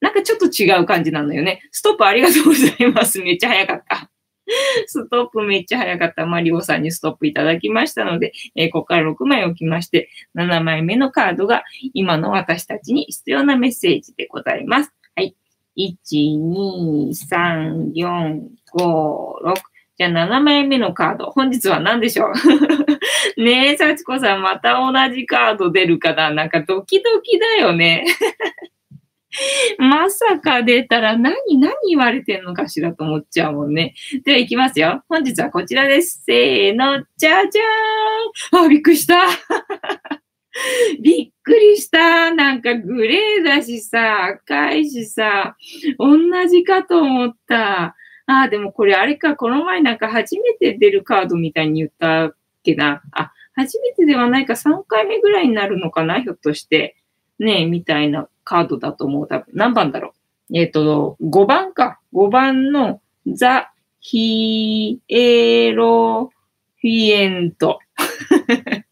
[0.00, 1.62] なんかちょっと違う感じなのよね。
[1.70, 3.20] ストップありがとうございます。
[3.20, 4.10] めっちゃ早かった。
[4.86, 14.92] ストップめっちゃ早かったマリオさんにストップいただきましたので、えー、ここから6枚置きまして、7枚目のカードが今の私たちに必要なメッセージでございます。
[15.16, 15.34] はい。
[15.76, 18.40] 1、2、3、4、
[18.76, 19.54] 5、6。
[19.96, 21.26] じゃあ7枚目のカード。
[21.30, 22.32] 本日は何でしょう？
[23.42, 26.30] ねえ、幸子さんまた同じカード出るかな？
[26.30, 28.04] なんかドキドキだよね。
[29.78, 33.94] まさか出たら何、何言われてんのかしらと思っちゃうもんね。
[34.24, 35.02] では行きますよ。
[35.08, 36.22] 本日はこちらです。
[36.24, 39.20] せーの、じゃじゃーんあ、びっくりした
[41.02, 42.32] びっくりした。
[42.32, 45.56] なんかグレーだしさ、赤いしさ、
[45.98, 47.96] 同じかと思った。
[48.26, 53.02] あ、でもこれあれか、この前なんか初めて出るカードみたいに言ったっけな。
[53.12, 56.96] あ、初めてではないか3回目ぐらいになるのかな、ひょっとして。
[57.38, 59.28] ね、みたいなカードだと思う。
[59.28, 60.14] 多分何番だろ
[60.50, 60.56] う？
[60.56, 62.00] えっ、ー、と、5番か。
[62.12, 66.30] 5番のザ・ヒエロ
[66.80, 67.78] フィエント。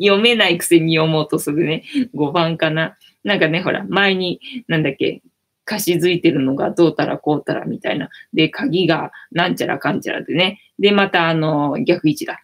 [0.00, 1.84] 読めないくせに読もうとするね。
[2.14, 2.96] 5番かな。
[3.24, 5.22] なんかね、ほら、前に、なんだっけ、
[5.64, 8.08] 貸し付いてるのがどうたらこうたらみたいな。
[8.32, 10.60] で、鍵がなんちゃらかんちゃらでね。
[10.78, 12.40] で、またあの、逆位置だ。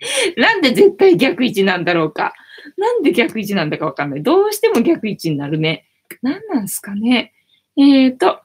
[0.36, 2.34] なんで絶対逆位置なんだろうか。
[2.76, 4.22] なんで逆位置なんだかわかんない。
[4.22, 5.86] どうしても逆位置になるね。
[6.22, 7.32] 何なんすかね。
[7.76, 8.40] えっ、ー、と、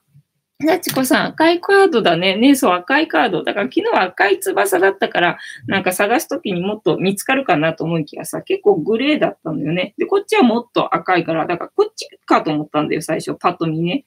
[0.60, 2.36] なちこさん、赤いカードだね。
[2.36, 3.44] ね、そう、赤いカード。
[3.44, 5.38] だから昨日は赤い翼だったから、
[5.68, 9.96] なんか探すときにもっと見つかるかなと思いきやさ、結構グレーだったのよね。
[9.98, 14.06] で、こっちはもっと赤いから、だからこっちかと思ったんだよ、最初、パッと見ね。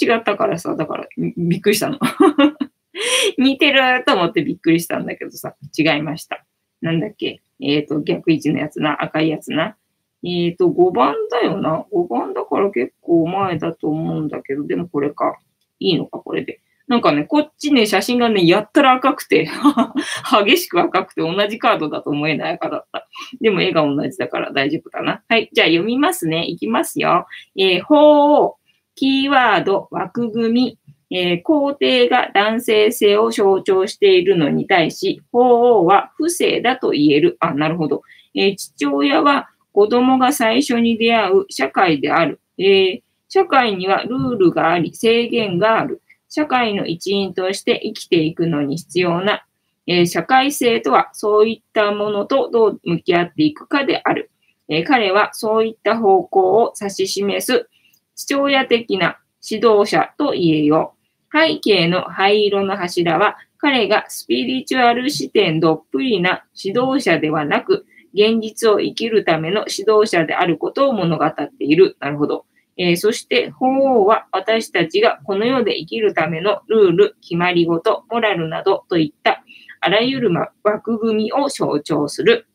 [0.00, 1.98] 違ったからさ、だからびっくりしたの。
[3.38, 6.44] 似てると思ってびっくりしたんだけどさ、違いました。
[6.84, 7.40] なんだっけ？
[7.60, 9.76] えっ、ー、と、逆位置のやつな、赤いやつな。
[10.22, 11.86] えっ、ー、と、5番だよな。
[11.92, 15.38] 5番だから結構前だと思うんだけど、でもこれか。
[15.80, 16.60] いいのか、これで。
[16.86, 19.48] なんかね、こっちね、写真がね、やったら赤くて
[20.46, 23.08] 激しく赤くて同じカードだと思えない赤だった。
[23.40, 25.22] でも絵が同じだから大丈夫かな。
[25.28, 25.48] はい。
[25.52, 26.44] じゃあ読みますね。
[26.46, 27.26] いきますよ。
[27.56, 28.56] えー、法、
[28.94, 30.78] キーワード、枠組み、
[31.16, 37.36] えー、皇帝が男性性を象徴しているのに対し、法王は不正だと言える。
[37.38, 38.02] あ、なるほど。
[38.34, 42.40] えー、父親は子供が最初に出会う社会である。
[42.58, 46.02] えー、社会にはルールがあり、制限がある。
[46.28, 49.46] 社会の一員として生きていくのに必要な、
[49.86, 54.32] えー、社会性とはそういったものとどう向き合っていくかである。
[54.68, 57.68] えー、彼はそういった方向を指し示す
[58.16, 61.03] 父親的な指導者と言えよう。
[61.36, 71.96] 背景の灰色の柱は、彼がスピリチュアル視点どっぷりな指導者ではなく、現実を生きるための指導者であることを物語っている。
[71.98, 72.46] なるほど。
[72.76, 79.42] えー、そして、法王は私たちがこの世で生きるためのルール、決まり事、モラルなどといった
[79.80, 80.30] あらゆる
[80.62, 82.46] 枠組みを象徴する。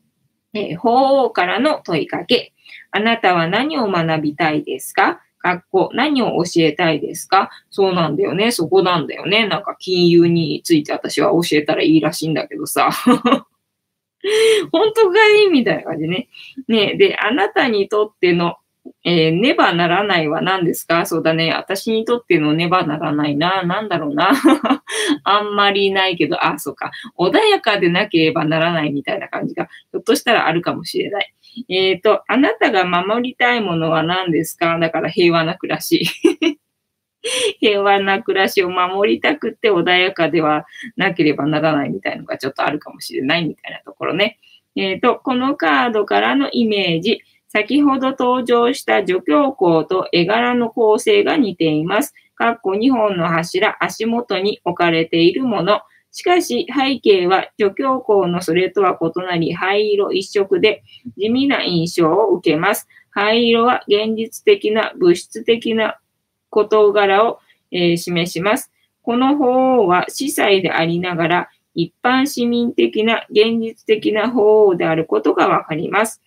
[0.53, 2.53] えー、法王からの問いかけ。
[2.91, 5.21] あなたは何を学びたいですか？
[5.41, 7.49] 学校、何を教えたいですか？
[7.69, 8.51] そうなんだよね。
[8.51, 9.47] そこなんだよね。
[9.47, 12.89] なんか金融について私は教えたらいいらしいんだけどさ。
[14.71, 15.49] 本当かい？
[15.49, 16.27] みたいな感じね。
[16.67, 18.57] ねで、あなたにとっての、
[19.05, 21.05] えー、ねばならないは何ですか？
[21.05, 21.53] そうだね。
[21.53, 23.63] 私にとってのねばならないな。
[23.63, 24.31] なんだろうな。
[25.23, 26.91] あんまりないけど、あ、そうか。
[27.17, 31.33] 穏やかでなければならないみたいな感じが、ひょっとしたらあるかもしれない。
[31.69, 34.77] えっ、ー、と、あなたが守りたいものは何ですか？
[34.79, 36.05] だから平和な暮らし。
[37.59, 44.39] 平和な暮らしを守りたくって穏やかではなければならないみたいのがちょっとあるかもしれないみたいなところね。
[44.75, 52.13] えっ、ー、と、このカードからのイメージ、先ほど登場した助教項と絵柄の構成が似ています。
[52.35, 55.81] かっこ2本の柱、足元に置かれているもの。
[56.19, 60.83] しかし、背景は助教項のそれとは異なり、灰色一色で
[61.17, 62.89] 地味な印象を受けます。
[63.09, 65.97] 灰色は現実的な物質的な
[66.49, 67.39] 事柄を、
[67.71, 68.69] えー、示します。
[69.01, 76.21] この法王は司祭でありながら、一般市民的な現実的な法王であることがわかります。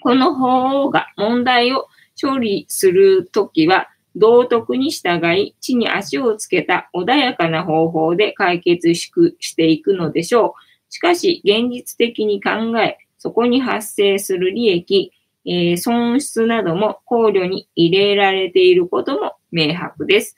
[0.00, 9.10] この法王が問題を処理するときは、道徳に従い、地に足をつけた穏やかな方法で解決し
[9.56, 10.52] ていくのでしょう。
[10.88, 15.12] しかし、現実的に考え、そこに発生する利益、
[15.44, 20.36] えー、損失なども考慮に入れられていることも明白です。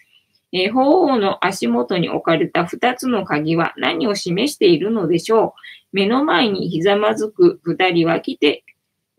[0.52, 5.52] えー、鳳凰の足元に置かれた二つの鍵は何を示しているのでしょう
[5.92, 8.64] 目の前にひざまずく二人は着て、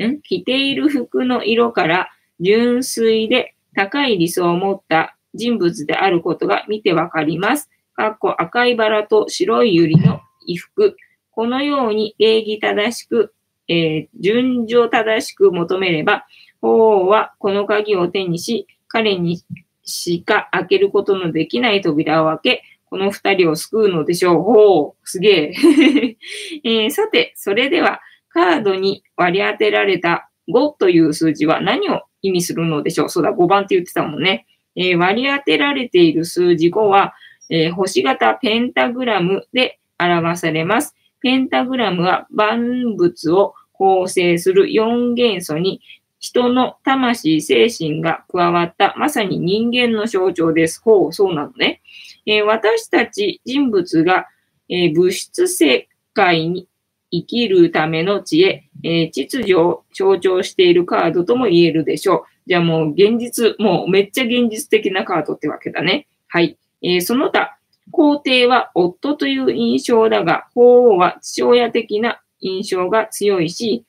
[0.04, 0.22] ん？
[0.22, 7.70] 着ている服の色から純粋で高い理想を持った人物であることが見てわかります。
[7.96, 10.96] かっこ赤いバラと白い百合の衣服。
[11.32, 13.34] このように礼儀正しく、
[13.68, 16.26] えー、順序正しく求めれば、
[16.62, 19.44] 法王はこの鍵を手にし、彼に
[19.84, 24.44] しか開けることのできない扉を開け、この二人を救うのでしょう。
[24.44, 25.54] ほう、すげえ
[26.64, 33.10] えー、さて、それでは、カードに割り当てられた5という数字は何を意味するのでしょう？
[33.10, 34.46] そうだ、5番って言ってたもんね。
[34.76, 37.14] えー、割り当てられている数字5は、
[37.50, 40.96] えー、星型ペンタグラムで表されます。
[41.22, 45.82] ペンタグラムは万物を構成する4元素に
[46.20, 50.82] 人の魂、精神が加わったまさに人間の象徴です。
[50.82, 51.82] ほう、そうなのね。
[52.26, 54.28] えー、私たち人物が、
[54.70, 56.68] え、物質世界に
[57.14, 62.24] 生きるための知恵、えー、秩序を象徴しているカードとも言えるでしょう。
[62.48, 66.08] じゃあもう現実、もうめっちゃ現実的なカードってわけだね。
[66.28, 66.58] はい。
[66.82, 67.60] えー、その他、
[67.92, 73.86] 皇帝は夫という印象だが、法王は父親的な印象が強いし、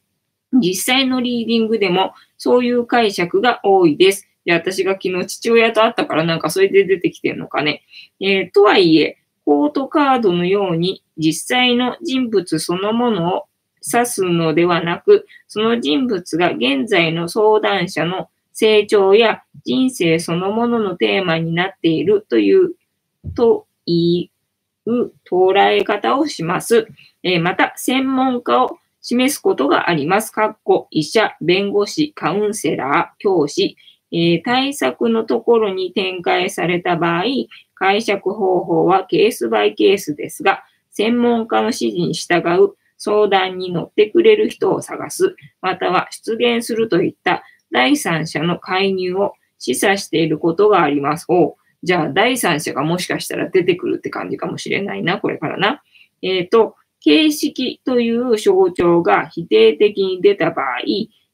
[0.53, 4.29] 実際のリーディングでもそういう解釈が多いです。
[4.45, 7.85] で、私が昨日父親と会ったからなんかそれで出てきてるのかね。
[8.21, 13.45] えー、とはいえ、コートカードのように実際の人物そのものを
[13.87, 22.75] 指すのではなく、その人物が現在の相談者の成長や人生そのもののテーマになっているという、
[23.35, 24.31] とい
[24.87, 26.89] う捉え方をします。
[27.23, 30.31] えー、また、専門家を示すことがあります。
[30.31, 33.77] かっこ、医者、弁護士、カウンセラー、教師、
[34.13, 37.25] えー、対策のところに展開された場合、
[37.75, 51.27] 解釈方法はケースバイケースですが、専門家の指示に従う相談に乗ってくれる人を探す、または出現するといった第三者の介入を示唆していることがあります。
[51.29, 55.83] おじゃあ第三者がもしかしたら出てくるって感じかもしれないな、これからな。
[56.23, 60.81] えっ、ー、と、形式という象徴が否定的に出た場合、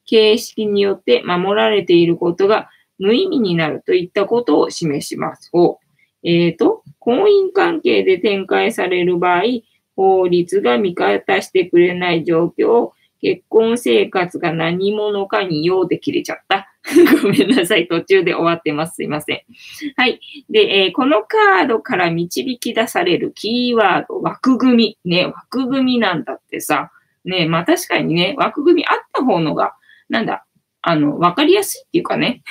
[0.07, 5.50] 形式によって守られていることが無意味になるといったことを示します。
[5.53, 5.79] お
[6.22, 9.42] えっ、ー、と、婚姻関係で展開される場合、
[9.96, 16.68] 法律が味方してくれない状況、結婚生活が何者かに用で切れちゃった。
[17.22, 17.87] ごめんなさい。
[17.87, 18.94] 途中で終わってます。
[18.94, 19.42] すいません。
[19.96, 20.20] はい。
[20.48, 25.11] で、えー、このカードから導き出されるキーワード、枠組み。
[25.11, 26.90] ね、枠組みなんだってさ。
[27.26, 29.74] ね、まあ確かにね、枠組みあった方のが、
[30.09, 30.46] なんだ、
[30.80, 32.42] あの、わかりやすいっていうかね。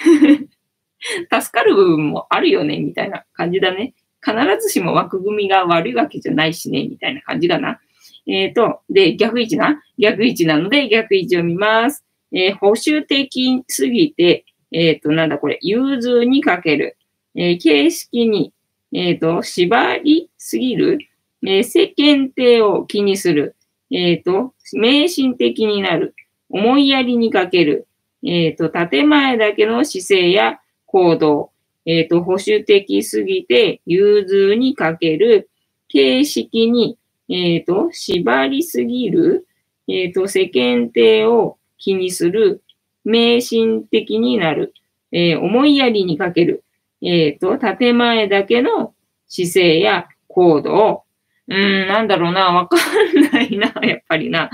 [1.32, 3.94] 助かる部分もあるよね、みたいな感じだね。
[4.22, 7.80] 必ずしも枠組みが悪いわけじゃないしね、みたいな感じだな。
[8.28, 9.82] えっ、ー、と、で、逆位置な？
[9.98, 12.06] 逆位置なので、逆位置を見ます。
[12.32, 16.98] えー、保守的すぎて、えっ、ー、と、なんだこれ、融通にかける。
[17.36, 18.54] え形式に、
[18.92, 21.00] えっ、と、縛りすぎる。
[21.46, 23.56] え世間体を気にする。
[23.92, 26.16] えっ、と、迷信的になる。
[26.50, 27.88] 思いやりにかける。
[28.24, 30.60] えっ、と、建前だけの姿勢や
[30.90, 31.52] 行動。
[31.86, 35.50] えっ、ー、と、保守的すぎて融通にかける、
[35.88, 36.98] 形式に、
[37.30, 39.48] えっ、ー、と、縛りすぎる、
[39.88, 42.62] えっ、ー、と、世間体を気にする、
[43.06, 44.74] 迷信的になる、
[45.12, 46.64] え思いやりにかける、
[47.02, 48.94] えっ、と、建前だけの
[49.28, 51.04] 姿勢や行動、
[51.48, 54.52] うん、なんだろうな、わかんないな、 やっぱりな。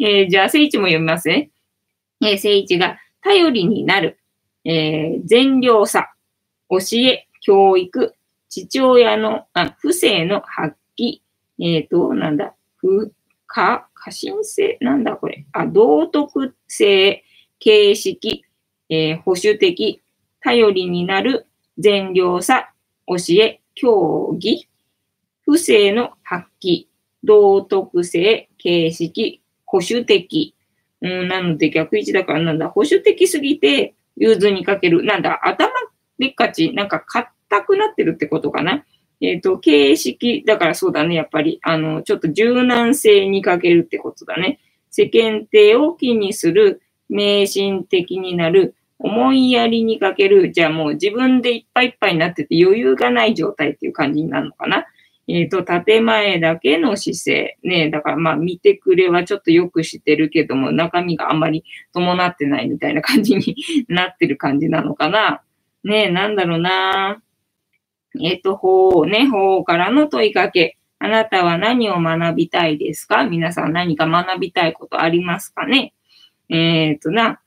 [0.00, 1.50] えー、じゃあ、聖一も読みますね。
[2.22, 4.18] えー、聖一が頼りになる、
[4.64, 6.12] えー、善良さ、
[6.68, 8.14] 教え、教育、
[8.48, 11.20] 父親の、あ、不正の発揮、
[11.60, 13.12] えっ、ー、と、なんだ、不、
[13.46, 17.24] か、過信性、なんだこれ、あ、道徳性、
[17.58, 18.44] 形式、
[18.88, 20.02] えー、保守的、
[20.40, 21.46] 頼りになる、
[21.78, 22.72] 善良さ、
[23.06, 24.68] 教え、教義、
[25.42, 26.86] 不正の発揮、
[27.24, 30.54] 道徳性、形式、保守的。
[31.00, 35.04] うん、なので逆位置だからなんだ、保守的すぎて、融通にかける。
[35.04, 35.70] なんだ、頭
[36.18, 37.30] でっかち、なんか硬
[37.62, 38.84] くなってるってことかな？
[39.20, 44.60] えっ、ー、と、形式、だからそうだね、やっぱり、あの、ちょっと柔軟性にかけるってことだね。
[44.90, 54.86] 世間体を気にする、迷信的になる、思いやりにかける、じゃあもう自分でいっぱいいっぱいになってて余裕がない状態っていう感じになるのかな？
[55.28, 57.58] えっ、ー、と、建前だけの姿勢。
[57.62, 63.54] ね、だからまあ見てくれはちょっとよくしてるけども、中身があんまり伴ってないみたいな感じに
[63.88, 65.42] なってる感じなのかな。
[65.84, 67.20] ね、なんだろうな。
[68.20, 70.78] えっ、ー、と、法ね、法からの問いかけ。
[70.98, 73.24] あなたは何を学びたいですか？
[73.24, 75.92] 皆さん何か学びたいことありますかね？
[76.48, 77.40] えっ、ー、とな。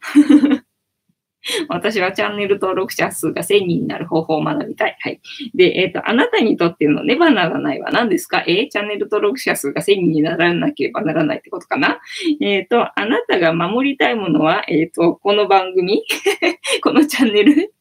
[1.70, 4.98] 私はチャンネル登録者数が1000人になる方法を学びたい。
[5.00, 5.22] はい。
[5.56, 8.44] で、えっ、ー、と、あなたにとってのねばならないは何ですか？
[8.48, 12.00] えー、チャンネル登録者数が1000人にならなければならないってことかな？
[12.42, 16.04] えっ、ー、と、あなたが守りたいものは、えっ、と、この番組？
[16.84, 17.74] このチャンネル？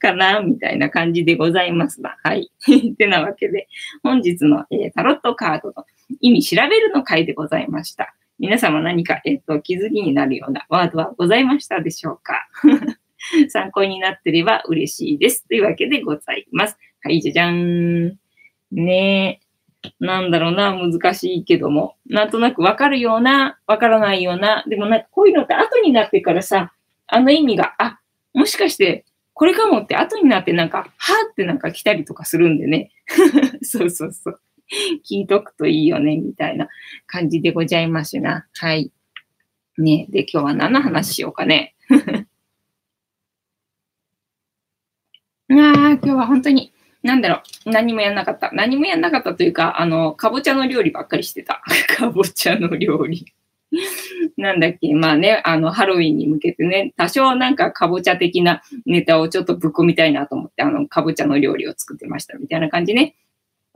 [0.00, 0.40] かな？
[0.40, 2.16] みたいな感じでございますが。
[2.22, 2.50] はい。
[2.92, 3.68] っ てなわけで、
[4.02, 5.84] 本日の、えタロットカードの
[6.20, 8.14] 意味調べるの回でございました。
[8.38, 12.48] 皆様何か、えっ、と、気づきになるようなワードはございましたでしょうか？
[13.48, 15.46] 参考になってれば嬉しいです。
[15.48, 16.78] というわけでございます。
[17.02, 18.18] はい、じゃじゃーん。
[18.70, 19.92] ねえ。
[19.98, 26.72] なんだろうな、難しいけども、なんとなくわかるような、わからないような、でもなんかこういうのって後になってからさ、
[27.08, 27.98] あの意味が、あ、
[28.32, 29.04] もしかして
[29.34, 32.90] これかもって後になってなんか、はーってなんか来たりとかするんでね。
[33.62, 34.40] そうそうそう。
[35.10, 36.68] 聞いとくといいよね、みたいな
[37.06, 38.46] 感じでございますな。
[38.54, 38.92] はい。
[39.78, 41.74] ねで、今日は何の話しようかね。
[45.60, 46.72] ああ、今日は本当に、
[47.02, 48.50] なんだろう、何もやんなかった。
[48.52, 51.62] 何もやんなかったというか、あの、かぼちゃの料理ばっかりしてた。
[51.96, 53.26] かぼちゃの料理。
[54.36, 63.14] なんだっけ、まあね、あの、ハロウィンに向けてね、多少なんかかぼちゃ的なネタをちょっとぶっ込みたいなと思って、あの、かぼちゃの料理を作ってましたみたいな感じね。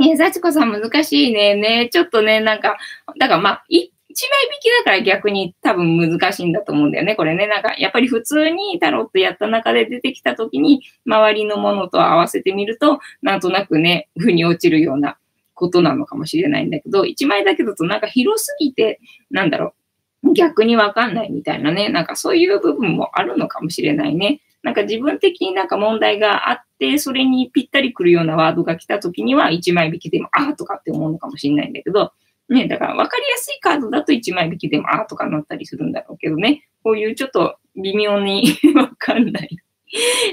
[0.03, 1.55] え幸子さん難しいね。
[1.55, 2.77] ね、ちょっとね、なんか、
[3.19, 3.93] だからまあ、一
[4.29, 7.17] 枚引きだから逆に多分難しいんだと思うんだよね。
[7.17, 15.19] これね、なんか、やっぱり普通にタロットやった中で出てきた時に、周りのものと合わせてみると、なんとなくね、腑に落ちるような
[15.55, 19.01] ことなのかもしれないんだけど、一枚だけだとなんか広すぎて、
[19.31, 19.75] なんだろ
[20.23, 24.41] う、逆にわかんないみたいなね、なんかそういう部分もあるのかもしれないね。
[24.63, 32.13] なんか自分的になんか問題があって、それにぴったりくるようなワードが来た時には1枚引きでも、ああとかって思うのかもしれないんだけど、
[32.49, 38.45] ね、だから分かりやすいカードだと1枚引きでも、ああとかなったりするんだろうけどね、こういうちょっと微妙に
[38.77, 39.59] わかんない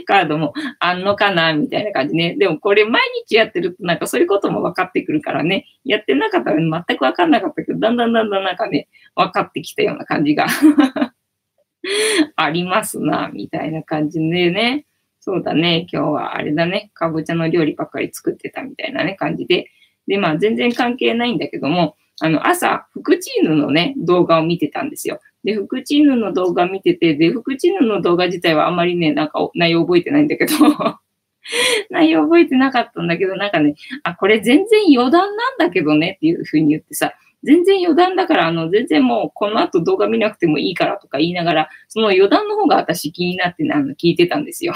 [0.05, 2.35] カードもあんのかなみたいな感じね。
[2.35, 5.65] でもこれ毎日やってるとなんかそういうことも分かってくるからね。
[5.85, 10.47] やってなかったら全く分かんなかったけど、だんだんだんだんなんかね、分かってきたような感じが
[12.35, 14.85] ありますな、みたいな感じでね。
[15.19, 15.87] そうだね。
[15.91, 16.91] 今日はあれだね。
[16.93, 19.67] かぼちゃの料理ばっかり作ってたみたいなね、感じで。
[20.07, 25.19] で、まあ全然関係ないんだけども、あの、朝、フクチーヌのね、動画を見てたんですよ。
[25.43, 30.53] で、フクチーヌの動画見てて、で、フクチーヌの動画自体はあんまりね、なんか内容覚えてないんだけど
[31.89, 44.73] 内容覚えてなかったんだけど、なんかね、あ、これ全然余談なんだけどねっていうふうに言ってさ、全然余談だから、あの、全然もうこの後動画見なくてもいいからとか言いながら、その余談の方が私気になって、あの、聞いてたんですよ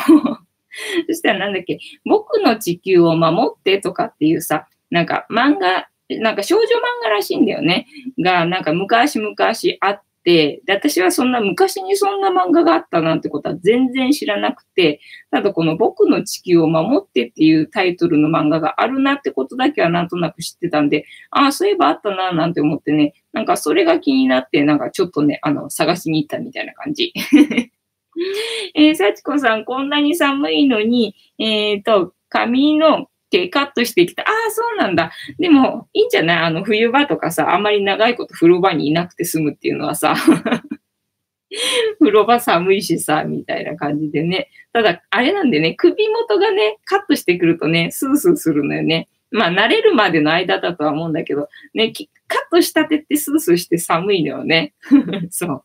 [1.08, 6.68] そしたらなんだっけ、僕の地球を守ってとかっていうさ、なんか漫画、なんか少女漫
[7.04, 7.88] 画らしいんだよね。
[8.20, 9.36] が、なんか昔々
[9.82, 15.00] あって、で、私はそんな昔にそんな漫画があったなんてことは全然知らなくて、
[15.32, 27.14] ただこの僕の地球を守ってっていうタイトルの漫画があるなってことだけはなんとなく知ってたんで、ああ、そういえばあったななんて思ってね、なんかそれが気になって、なんかちょっとね、あの、探しに行ったみたいな感じ。
[28.76, 34.24] えー、幸子さん、こんなに寒いのに、えっ、ー、と、髪の毛カットしてきた。
[34.24, 35.12] ああ、そうなんだ。
[35.38, 36.44] でも、いいんじゃない？
[36.46, 40.16] あの、冬場とかさ、あんまり長いこと風呂場にいなくて済むっていうのはさ、
[42.00, 44.50] 風呂場寒いしさ、みたいな感じでね。
[44.74, 49.08] ただ、あれなんでね、首元がね、カットしてくるとね、スースーするのよね。
[49.32, 51.92] まあ、慣れるまでの間だとは思うんだけど、ね、
[52.28, 54.74] カットしたてってスースーして寒いのよね。
[55.32, 55.64] そう。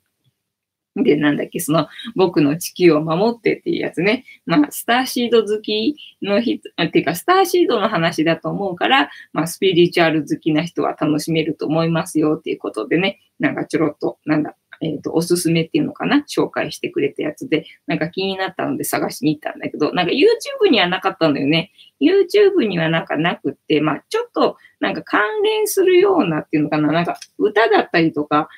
[1.03, 4.24] で、なんだっけ、その、僕の地球を守ってっていうやつね。
[4.45, 16.24] まあ、スターシード好きの人、っていうか、スターシードの話だと思うから、まあ、スピリチュアル好きな人は楽しめると思いますよっていうことでね、なんかちょろっと、なんだ、えっ、ー、と、おすすめっていうのかな？
[16.28, 21.70] 紹介してくれたやつで、なんか気になったので探しに行ったんだけど、なんか YouTube にはなかったんだよね。
[22.01, 26.93] YouTube にはなんかなくって、まあ、ちょっと、なんか関連するようなっていうのかな？
[26.93, 28.49] なんか歌だったりとか、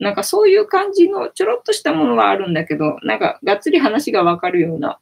[0.00, 4.98] なんかそういう感じのちょろっとしたものはあるんだけど、なんかがっつり話がわかるような、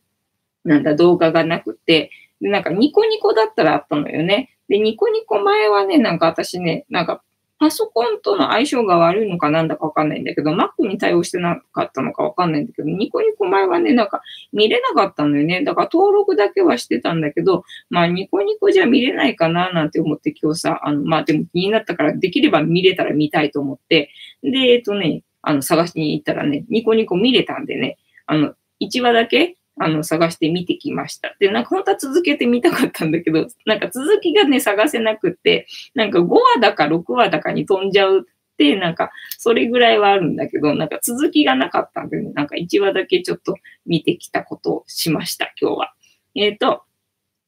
[0.65, 4.51] なんだ動画がなくて、で、なんかニコニコだったらあったのよね。
[4.69, 7.23] で、ニコニコ前はね、なんか私ね、なんか
[7.59, 14.23] パソコンとの相性が悪いのかなんだかわかんないんだけど、Mac に対応してなかったのかわかんないんだけど、ニコニコ前はね、なんか
[14.53, 15.65] 見れなかったのよね。
[15.65, 24.11] だから登録だけはしてたんだけど、まあニコニコじゃ見れないかななんて思って今日さ、あの、まあでも気になったからできれば見れたら見たいと思って、
[24.43, 31.35] で、えっとね、あの探しに行ったらね、ニコニコ見れたんでね、あの、1話だけあの、探して見てきました。
[31.39, 38.23] で、なんか本当は続けてみたかったんだけど、なんか続きがね、探せなくって、なんか5話だか6話だかに飛んじゃうっ
[38.57, 45.95] て、なんか、それぐらいはあるんだけど、なんか続きがなかったんで、ね、なんか1話だけちょっと見てきたことをしました、今日は。
[46.35, 46.83] えっ、ー、と、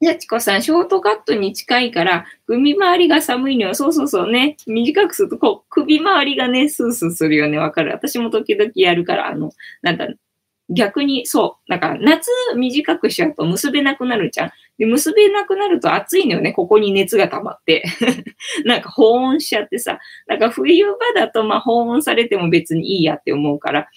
[0.03, 3.75] じゃちこさん、ショートカットに近いから、首周りが寒いのよ。
[3.75, 4.57] そうそうそうね。
[4.67, 7.59] 短くすると、こう、首周りがね、スースーするよね。
[7.59, 7.93] わかる。
[7.93, 10.09] 私も時々やるから、あの、なんだ、
[10.71, 11.71] 逆に、そう。
[11.71, 14.51] だから、夏短くしちゃうと結べなくなるじゃん。
[14.79, 16.53] で、結べなくなると暑いのよね。
[16.55, 17.85] ここに熱が溜まって。
[18.65, 19.99] なんか保温しちゃってさ。
[20.27, 23.89] だか冬場だと、まあ保温されても別にいいやって思うから、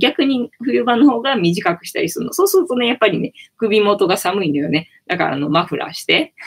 [0.00, 2.32] 逆に冬場の方が短くしたりするの。
[2.32, 4.88] そうするとね、やっぱりね、首元が寒いのよね。
[5.06, 6.34] だから、あの、マフラーして。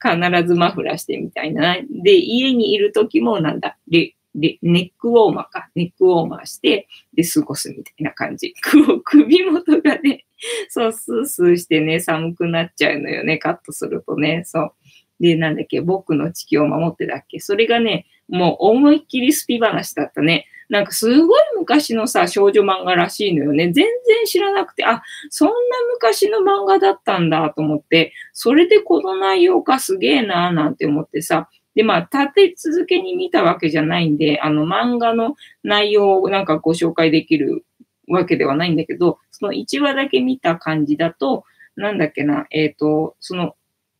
[0.00, 1.76] 必ずマフラーしてみたいな。
[1.90, 8.54] で、家にいる時もなんだ、で、ネックウォーマーか、ネックウォーマーして、で、過ごすみたいな感じ。
[9.04, 10.24] 首元がね、
[10.68, 14.72] そう、スースーしてね、寒くなっちゃうのよね、カットするとね、そう。
[15.20, 17.40] で、なんだっけ、僕の地球を守ってだっけ。
[17.40, 20.46] それがね、もう思いっきりスピ話だったね。
[20.70, 23.66] なんかすごい昔のさ、少女漫画らしいのよね。
[23.66, 25.54] 全然知らなくて、あ、そんな
[25.92, 37.66] 昔の漫画だったんだと思って、それでこの内容かすげえなーなんて思ってさ、で、まあ、立て続けに見たわけじゃないんで、あの、漫画の内容をなんかご紹介できる
[38.08, 41.44] わけではないんだけど、その1話だけ見た感じだと、
[41.76, 43.56] なんだっけな、えっ、ー、と、その、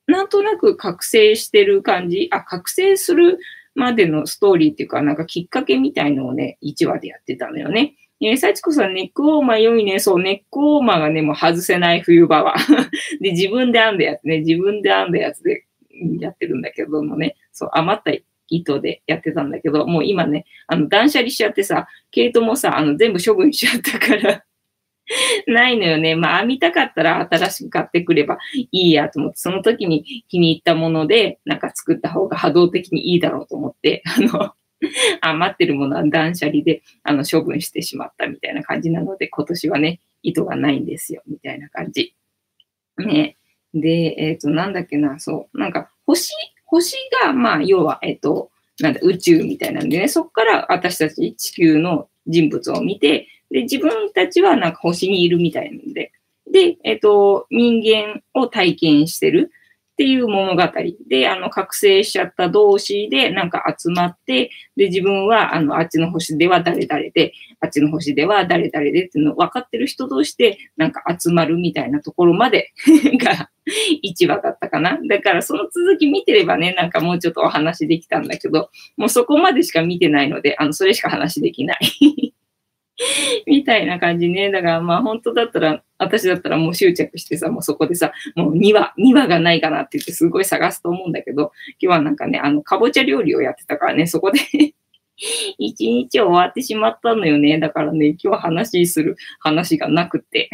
[0.07, 3.39] なんとなく覚醒してる感じ、あ、覚醒する
[3.75, 7.95] までのストーリーっていうか、なんかきっかけみたいのをね、1話でやってたのよね。
[8.21, 9.99] えー、幸子さん、ネックウォーマー良いね。
[9.99, 12.55] そう、ネックウォーマーがね、もう外せない冬場は。
[13.21, 15.65] で、自分で編んだやつね、自分で編んだやつで
[16.21, 18.13] やってるんだけどもね、そう、余った
[18.49, 24.45] 糸でやってたんだけど、もう今ね、あの、断捨離しちゃってさ、毛糸もさ、あの、全部処分しちゃったから
[25.47, 26.15] ないのよね。
[26.15, 34.55] まあ、編みたかったら新しく買ってくればいいやと思って、その時に気に入ったもので、なんか作った方が波動的にいいだろうと思って、あの、
[35.21, 42.15] 余ってるものは断捨離で、あの、処分してしまったみたいな感じなので、今年はね、糸がないんですよ、みたいな感じ。
[42.99, 43.37] ね。
[43.75, 46.33] で、えっ、ー、と、なんだっけな、そう、なんか、星、
[46.67, 48.51] 星が、まあ、要は、えっ、ー、と、
[48.81, 56.13] なんだ、宇宙みたいなんでね、そこから私たち地球の人物を見て、で、自分たちはなんか星にいるみたいなんで、
[56.51, 59.51] で、えっ、と、人間を体験してる。
[59.93, 60.63] っていう物語
[61.09, 72.73] で、あの、覚醒しちゃった同士でなんか集まって、で、自分は、あの、あっちの星では誰々で、あっちの星では誰々でっていうのを分かってる人同士でなんか集まるみたいなところまで
[73.21, 73.51] が
[74.03, 74.99] 1話だったかな。
[75.09, 82.35] だからその続き見てればね、なんかもうちょっとお話できたんだけど、もうそこまでしか見てないので、あの、それしか話できない
[83.47, 84.51] みたいな感じね。
[84.51, 94.41] だからまあ本当だったら、私だったらもう執着してさ、もうそこでさ、もう2話、2話がないかなって言ってすごい探すと思うんだけど、今日はなんかね、あの、かぼちゃ料理をやってたからね、そこで
[95.59, 97.59] 一日終わってしまったのよね。
[97.59, 100.51] だからね、今日話する話がなくて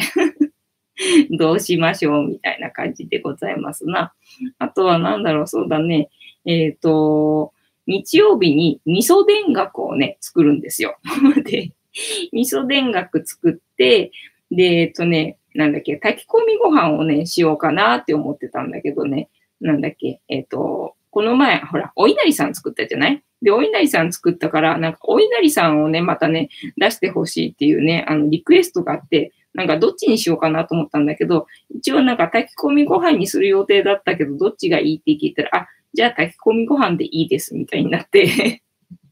[1.31, 4.13] どうしましょうみたいな感じでございますな。
[4.59, 6.11] あとはなんだろう、そうだね。
[6.45, 7.53] えっ、ー、と、
[7.87, 10.99] 日曜日に味噌田楽をね、作るんですよ。
[11.45, 11.73] で、
[12.33, 14.11] 味噌田楽作って、
[14.51, 19.29] で、えっとね、なんだっけ、炊き込みご飯をね、しようかなって思ってたんだけどね、
[19.61, 23.23] なんだっけ、えっと、この前、ほら、お稲荷さん作ったじゃない？
[23.43, 38.63] で、お稲荷さん作ったから、なんか、お稲荷さんをね、またね、出してほしいっていうね、あの、リクエストがあって、なんか、どっちにしようかなと思ったんだけど、一応なんか、炊き込みご飯にする予定だったけど、どっちがいいって聞いたら、あ、じゃあ炊き込みご飯でいいです、みたいになって。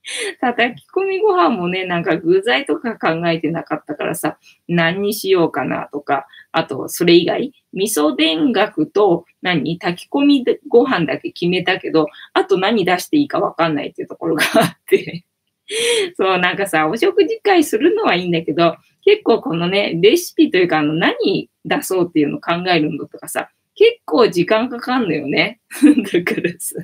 [0.40, 4.38] 炊き込みご飯もね、なんか具材とか考えてなかったからさ、
[4.68, 15.24] 何にしようかなとか、あと、それ以外、味噌田楽と何炊き込みご飯だけ決めたけど、あと何出していいかわかんないっていうところがあって
[16.16, 25.60] そう、なんかさ、お食事会するのはいいんだけど、結構このね、レシピというか、あの、何出そうっていうのを考えるのとかさ、結構時間かかんのよね。
[26.12, 26.76] だからさ。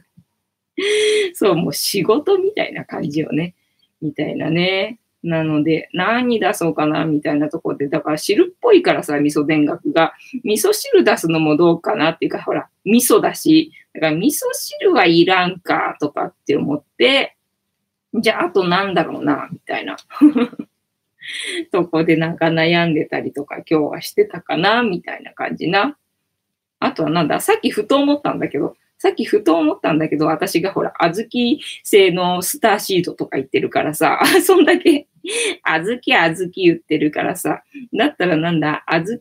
[1.34, 3.54] そう、もう仕事みたいな感じよね。
[4.00, 4.98] みたいなね。
[5.22, 10.14] なので、何出そうかな、みたいなとこで、だから汁っぽいからさ、味噌田楽が。
[10.42, 17.36] 味噌汁出すのもどうかなっていうか、ほら、味噌だし、だから味噌汁はいらんか、とかって思って、
[18.14, 19.96] じゃあ、あとなんだろうな、みたいな。
[21.70, 25.96] とこでなんか悩んでたりとか今日はしてたかな、みたいな感じな。
[26.80, 35.08] あとはなんだ、さっきふと思ったんだけど、さっきふと思ったんだけど、私がほら、小豆製のスターシードとか言ってるからさ、 そんだけ、
[35.64, 39.18] 小豆小豆言ってるからさ、だったらなんだ、小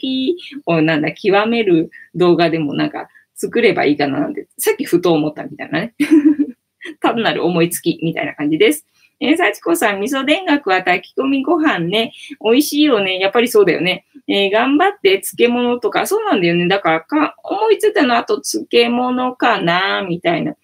[0.67, 5.95] 豆をなんだ、極める動画でもなんか作ればいいかななんて、さっきふと思ったみたいなね。
[7.01, 8.86] 単なる思いつきみたいな感じです。
[9.22, 12.11] えー、幸子さん、味噌田楽は炊き込みご飯ね、
[12.43, 13.19] 美味しいよね。
[13.19, 14.05] やっぱりそうだよね。
[14.28, 16.67] えー、頑張って漬物とか、そうなんだよね。
[16.67, 20.55] だからか、思いついたのあと漬物かな、みたいな。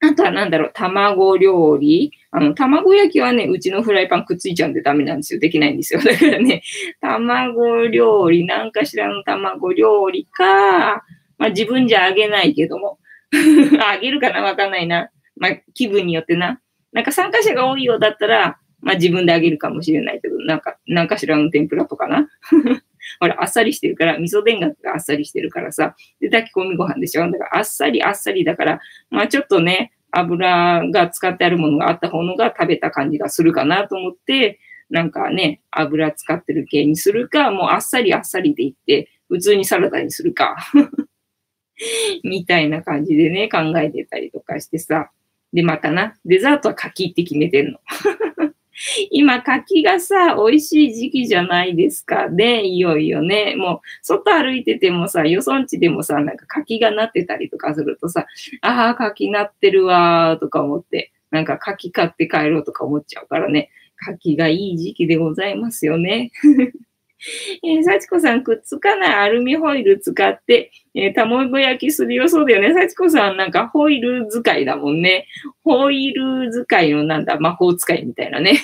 [0.00, 2.12] あとはなんだろう、卵料理。
[2.30, 5.40] あの、卵焼きはね、うちのフライパンくっついちゃうんでダメなんですよ。
[5.40, 6.00] できないんですよ。
[6.04, 6.62] だからね、
[7.00, 11.04] 卵料理、なんかしらの卵料理か、
[11.38, 12.98] まあ自分じゃあげないけども。
[13.80, 14.42] あげるかな？
[14.42, 15.10] わかんないな。
[15.36, 16.60] まあ気分によってな。
[16.94, 22.28] なんか参加者が多いようだったら、まあ自分であげるかもしれないけど、なんか、なんかしらの天ぷらとかな。
[23.20, 28.80] ほら、あっさりしてるから、味噌田楽があっさりしてるからさ、で、炊き込みご飯でしょだからあっさりあっさりだから、
[29.10, 40.56] まあちょっとね、油が使ってあるものがあった方のが食べた感じがするかなと思って、なんかね、油使ってる系にするか、もうあっさりあっさりでいって、普通にサラダにするか
[42.22, 45.10] みたいな感じでね、考えてたりとかしてさ。
[45.54, 47.78] で、またな、デザートは柿って決めてんの。
[49.12, 52.28] 今、柿がさ、美味しい時期じゃないですか。
[52.28, 58.26] で、いよいよね、もう、外歩いててもさ、よそんちでもさ、なんか柿がなってたりとかするとさ、
[58.62, 66.32] ああ、柿なってるわーとか思って、なんか柿買って帰ろうとか思っちゃうからね、柿がいい時期でございますよね。
[67.62, 72.28] えー、幸子さん、くっつかないアルミホイル使って、えー、卵焼きするよ。
[72.28, 72.72] そうだよね。
[72.74, 75.26] 幸子さん、なんかホイル使いだもんね。
[75.62, 78.60] ホイル使いのなんだ、魔法使いみたいなね。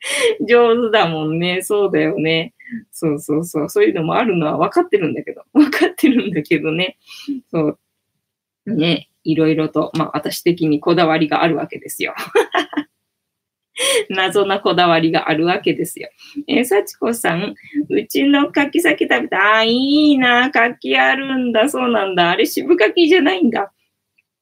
[0.48, 1.62] 上手だもんね。
[1.62, 2.54] そうだよね。
[2.92, 3.70] そうそうそう。
[3.70, 5.42] そういうのもあるのは分かってるんだけど。
[5.52, 6.98] 分かってるんだけどね。
[7.50, 7.78] そ
[8.66, 8.74] う。
[8.74, 9.08] ね。
[9.24, 12.14] いろいろと、まあ私的にこだわりがあるわけですよ。
[14.10, 16.08] 謎なこだわりがあるわけですよ。
[16.46, 17.54] え、幸子さん、
[17.88, 19.56] うちの柿先食べた。
[19.58, 20.50] あ、いいな。
[20.50, 21.68] 柿あるんだ。
[21.68, 22.30] そうなんだ。
[22.30, 23.72] あれ渋柿じゃないんだ。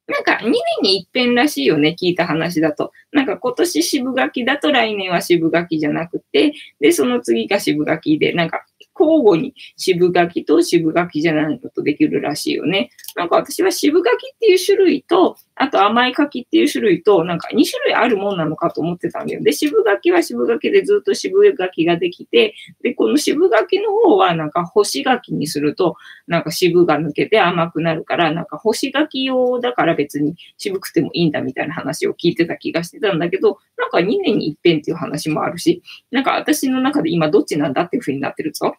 [0.06, 2.92] なんか2年に一遍らしいよね、聞いた話だと。
[3.10, 8.66] なんか今年渋柿だと来年は渋柿じゃなくて、で、その次が渋柿で、なんか
[8.98, 12.90] 交互に渋柿と渋柿じゃないのとできるらしいよね。
[13.16, 19.42] なんか私は渋柿っていう種類と、あと甘い柿っていう種類と、なんか2種類あるもんなのかと思ってたんだよ。
[19.42, 25.96] で、渋柿は渋柿でずっと渋柿ができて、で、この渋柿の方はなんか干し柿にすると、
[26.26, 38.74] なんか渋が抜けて甘くなるから、なんか干し柿用だから別に渋くてもいいんだみたいな話を聞いてた気がしてたんだけど、なんか2年に一遍っていう話もあるし、なんか私の中で今どっちなんだっていう風になってるぞ。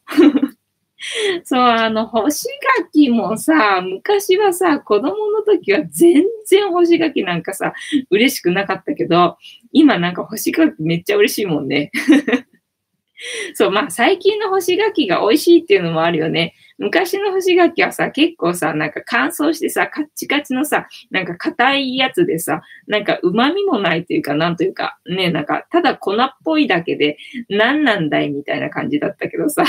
[1.44, 2.48] そう、あの、干し
[2.92, 7.74] 柿もさ、昔はさ、子供の時は全然干し柿なんかさ、
[8.10, 9.38] 嬉しくなかったけど、
[9.72, 11.92] 今なんか干し柿めっちゃ嬉しいもんね。
[13.56, 16.54] そう、まあ最近の干し柿が美味しいっていうのもあるよね。
[16.78, 27.18] 昔の干し柿はさ、結構さ、なんか乾燥してさ、カッチカチのさ、なんか硬いやつでさ、なんか旨味もないというか、なんというか、ね、なんかただ粉っぽいだけで、
[27.50, 29.64] 何なんだいみたいな感じだったけどさ。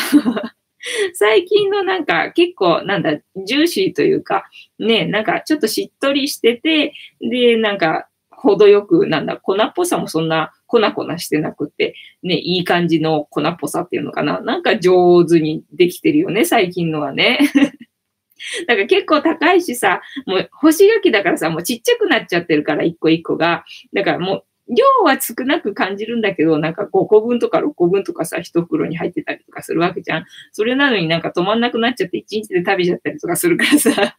[1.14, 4.44] 最近のなんか結構なんだ、ジューシーというか、
[4.78, 14.40] ね、なんかちょっとしっとりしてて、で、なんか程よく、なんだ、粉っぽさもそんな粉々してなくて、ね、いい感じの粉っぽさっていうのかな。
[14.40, 17.38] なんか上手にできてるよね、最近のはね。
[18.68, 23.64] だから結構高いしさ、もう干し柿だからさ、もうちっちゃくなっちゃってるから、一個一個が。
[23.92, 30.24] だからもう量は少なく感じるんだけど、なんか5個分とか6個分とかさ、一袋に入ってたりとかするわけじゃん。
[30.52, 34.16] それなのになんか止まんなくなっちゃって1日で食べちゃったりとかするからさ。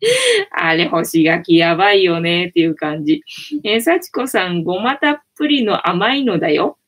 [0.52, 3.22] あれ、干し柿やばいよねっていう感じ。
[3.64, 6.78] えー、幸子さん、ごまたっぷりの甘いのだよ。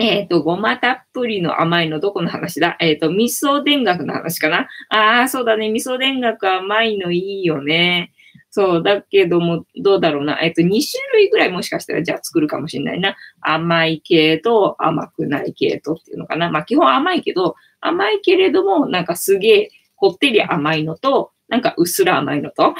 [0.00, 2.76] えっ、ー、と、ごまたっぷりの甘いのどこの話だ？
[2.80, 4.68] えっ、ー、と、味噌田楽の話かな？
[4.88, 5.70] ああ、そうだね。
[5.70, 8.11] 味噌田楽甘いのいいよね。
[8.54, 10.38] そう、だけども、どうだろうな。
[10.42, 13.16] えっ、と、2種類ぐらいもしかしたらじゃあ作るかもしれないな。
[13.40, 16.50] 甘い系と甘くない系とっていうのかな。
[16.50, 22.74] まあ、基本甘いけど、甘いけれども、なんかすげえ、こってり甘いのと、なんかうっすら甘いのと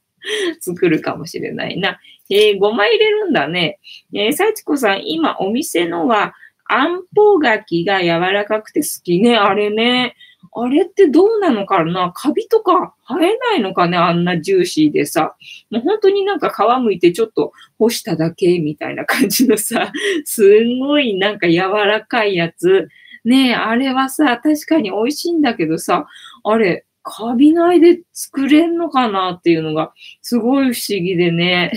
[0.60, 1.98] 作るかもしれないな。
[2.28, 3.78] えー、ごま入れるんだね。
[4.12, 6.34] えー、幸子さん、今お店のは、
[6.66, 9.38] あんぽ柿が柔らかくて好きね。
[9.38, 10.16] あれね。
[10.52, 12.12] あれってどうなのかな？
[12.14, 13.96] カビとか生えないのかね？
[13.96, 15.34] あんなジューシーでさ。
[15.70, 19.92] もう本当になんか皮むいてちょっと干しただけみたいな感じのさ、
[20.24, 22.88] すんごいなんか柔らかいやつ。
[23.24, 26.06] ねえ、あれはさ、確かに美味しいんだけどさ、
[26.44, 29.92] あれ、カビないで作れんのかなっていうのが
[30.22, 31.72] すごい不思議でね。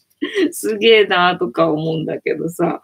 [0.52, 2.82] すげえなとか思うんだけどさ。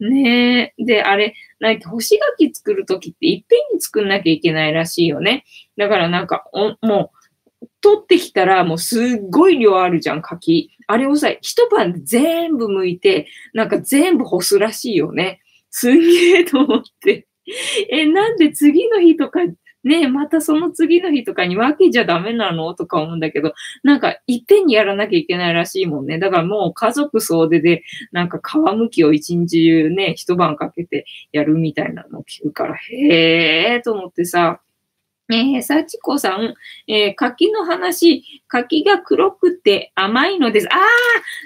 [0.00, 0.84] ねえ。
[0.84, 5.44] で、あれ、なんか干し柿作るときっていっぺんに作んなきゃいけないらしいよね。
[5.76, 6.44] だからなんか、
[6.82, 7.12] も
[7.62, 10.70] う、取ってきたらもうすっごい量あるじゃん、柿。
[10.86, 15.40] あれをさ、一晩で全部剥いて、なんか全部干すらしいよね。
[15.70, 17.26] すんげえと思って。
[17.90, 19.40] え、なんで次の日とか
[19.86, 22.74] ねえ、またその次の日とかに分けちゃダメなの？
[22.74, 26.18] とか思うんだけど、なんかいっぺんにやらなきゃいけないらしいもんね。
[26.18, 34.60] だからもう家族総出で、なんか皮むきを一日中ね、一晩かけてやるみたいなのを聞くから、へえと思ってさ、
[35.28, 36.54] えー、幸子さん、
[36.86, 40.68] えー、柿の話、柿が黒くて甘いのです。
[40.72, 40.80] ああ、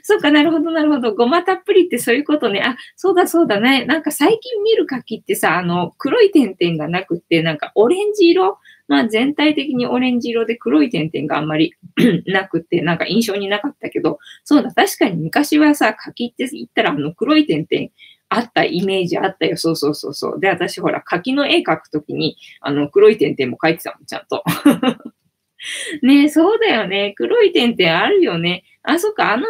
[0.02, 1.14] そっかなるほど、なるほど。
[1.14, 2.62] ごまたっぷりってそういうことね。
[2.62, 3.86] あ、そうだ、そうだね。
[3.86, 8.58] なんか最近見る柿ってさ、あの、黒い点々がなくって、なんかオレンジ色？
[8.86, 11.74] まあ全体的にオレンジ色で黒い点々があんまり
[12.26, 17.90] なくて、なんか印象になかったけど、そうだ、確かに昔はさ、柿って言ったらあの黒い点々、
[18.30, 19.56] あったイメージあったよ。
[19.56, 20.40] そうそうそうそう。
[20.40, 24.44] で、私ほら、柿の絵描くときに、あの、黒い点々も描いてたもん、ちゃんと。
[26.02, 27.12] ねえ、そうだよね。
[27.16, 28.64] 黒い点々あるよね。
[28.82, 29.44] あ、そっか、あの、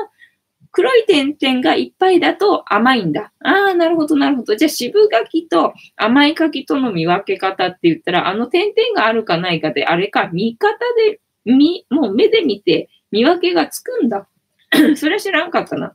[0.73, 3.33] 黒い点々がいっぱいだと甘いんだ。
[3.45, 4.57] ああ、なるほど、なるほど。
[4.57, 14.29] じゃあ、渋柿と甘い柿との見分け方って言ったら、あの点々があるかないかで、あれか、見方で、み、もう目で見て見分けがつくんだ。
[14.97, 15.95] それは知らんかったな。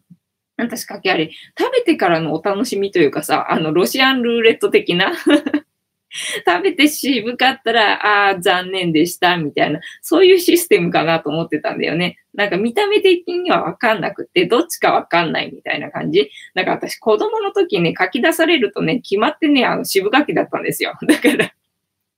[0.57, 5.13] 確かけあれ、食べてからのお楽しみというかさ、あの、ロシアンルーレット的な
[6.45, 12.17] 食べて渋かったら、ああ、残念でした、みたいな、そういうシステムかなと思ってたんだよね。
[12.33, 16.29] なんか見た目的にはわかんなくて、どっちかわかんないみたいな感じ。
[16.53, 20.93] だか私、子供の時ね、書き出されるとね、決まってね、あの、渋書きだったんですよ。
[21.05, 21.51] だから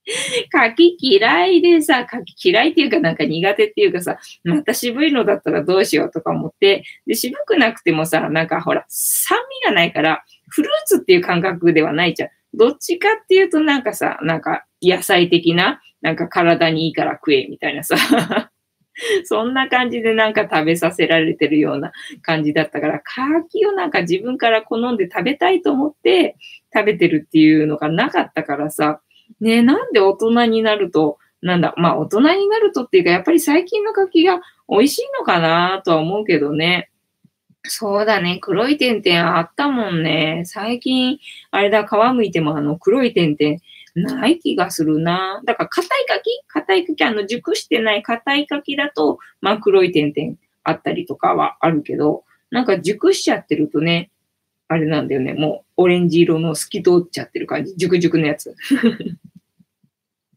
[0.52, 12.30] 書き嫌いでさ、書き嫌いっていうかなんか苦手っていうかさ、また渋いのだったらどうしようとか思って、で、渋くなくてもさ、なんかほら、酸味がないから、フルーツっていう感覚ではないじゃん。
[12.54, 17.96] どっちかっていうとなんかさ、なんか野菜的な、なんか体にいいから食えみたいなさ。
[19.24, 21.92] そんな感じでなんか食べさせられてるような
[22.22, 26.36] 感じだったから、柿をなんか自分から好んで食べたいと思って
[26.74, 29.00] 食べてるっていうのがなかったからさ、
[29.40, 36.90] ねなんで大人になると、なんだ、まあ大人になるとっていうか、やっぱり最近の柿が美味しいのかなとは思うけどね。
[37.64, 38.38] そうだね。
[38.40, 40.42] 黒い点々あったもんね。
[40.46, 41.18] 最近、
[41.50, 43.58] あれだ、皮むいてもあの黒い点々
[43.94, 45.42] ない気がするな。
[45.44, 46.22] だから硬い柿？
[46.48, 54.10] 硬い柿、あの熟してない硬い柿だと、まあ黒い点々あったりとかはあるけど、なんか熟しちゃってるとね、
[54.68, 55.34] あれなんだよね。
[55.34, 57.74] もうオレンジ色の透き通っちゃってる感じ。
[57.76, 58.54] 熟熟のやつ。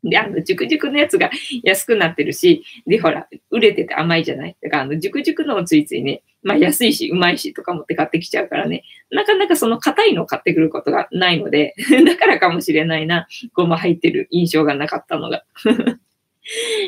[0.04, 1.30] で、あの、熟熟のやつが
[1.64, 4.56] 安くなってるし、で、ほら、売れてて甘いじゃない？
[4.64, 11.76] だから、あの、熟熟のをついついね、まあ安いし、うまいしとか持って買ってきちゃうからね、なかなかその硬いのを買ってくることがないので、
[12.08, 15.44] だからかもしれないな、ごま入ってる印象がなかったのが。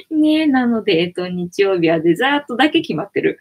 [0.09, 3.37] ねえなので、えっと、日曜日はデザートだけ決まってる。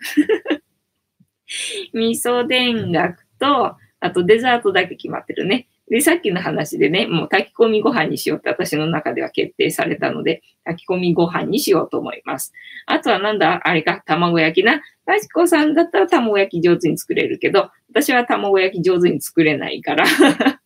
[1.95, 5.69] 味噌田楽と、あとデザートだけ決まってるね。
[5.89, 12.53] で、さっきの話でね、もう炊き込みご飯にしようって私の中では決定されたので、炊き込みご飯にしようと思います。
[12.87, 14.81] あとはなんだ、あれか、卵焼きな。
[15.07, 20.05] かしこさんだったら卵焼き上手に作れるけど、私は卵焼き上手に作れないから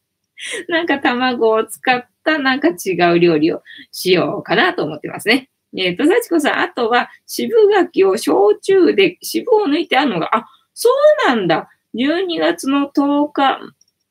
[0.68, 3.62] なんか卵を使ったなんか違う料理を
[3.92, 5.50] しようかなと思ってますね。
[5.76, 10.90] えっ、ー、と、幸子さん、あとは渋柿を焼酎で渋を抜いてあるのが、あ、そ
[11.26, 11.68] うなんだ。
[11.96, 13.60] 12月の10日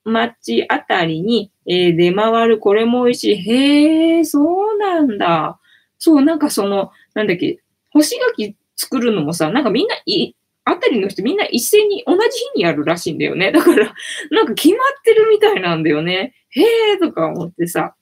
[0.03, 3.35] 町あたりに、えー、出回る、これも美味しい。
[3.35, 5.59] へえ、そうなんだ。
[5.97, 7.59] そう、なんかその、なんだっけ、
[7.91, 12.19] 干し柿作るのもさ、なんかみんない、あたりの人みんな一斉に同じ
[12.53, 13.51] 日にやるらしいんだよね。
[13.51, 13.93] だから、
[14.31, 16.33] なんか決まってるみたいなんだよね。
[16.49, 17.95] へえーとか思ってさ。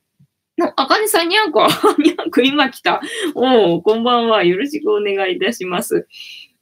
[0.62, 1.68] あかねさんにゃんこ、
[1.98, 3.02] にゃんこ今来た。
[3.34, 4.44] おう、こんばんは。
[4.44, 6.08] よろしくお願いいたします。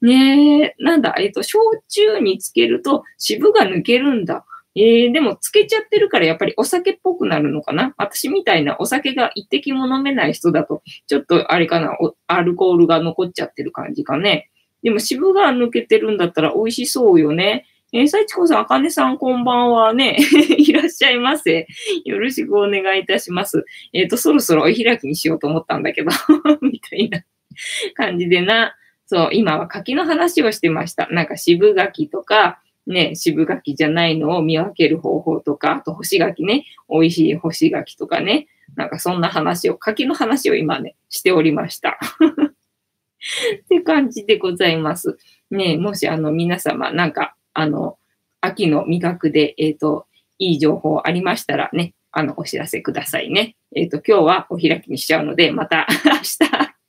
[0.01, 4.45] ねえ、なんだ、えっ、と、焼酎につけると渋が抜けるんだ。
[4.75, 7.93] えー、でも、つけちゃってるからやっぱりお酒っぽくなるのかな？
[7.97, 11.97] 私みたいなお酒が一滴も飲めない人だと、ちょっとあれかな、
[12.27, 14.49] アルコールが残っちゃってる感じかね。
[14.81, 17.67] でも、渋が抜けてるんだったら美味しそうよね。
[17.93, 20.17] えー、さちこさん、あかねさん、こんばんはね。
[20.57, 21.67] いらっしゃいませ。
[22.05, 23.65] よろしくお願いいたします。
[23.91, 26.09] えっ、と、そろそろお開きにしようと思ったんだけど、
[26.61, 27.21] みたいな
[27.93, 28.73] 感じでな。
[29.11, 31.05] そう、今は柿の話をしてました。
[31.09, 38.47] なんか渋柿とか、ね、渋柿じゃないのを見分ける方法とか、あと干し柿ね、美味しい干し柿とかね、
[38.77, 41.99] なんかそんな話を、柿の話を今ね、しておりました。
[43.59, 45.17] って感じでございます。
[45.49, 47.97] ね、もしあの皆様なんか、あの、
[48.39, 50.05] 秋の味覚で、えっ、と、
[50.39, 53.57] いい情報ありましたらね、あの、お知らせくださいね。
[53.75, 56.80] えっ、と、今日はお開きにしちゃうので、また 明日、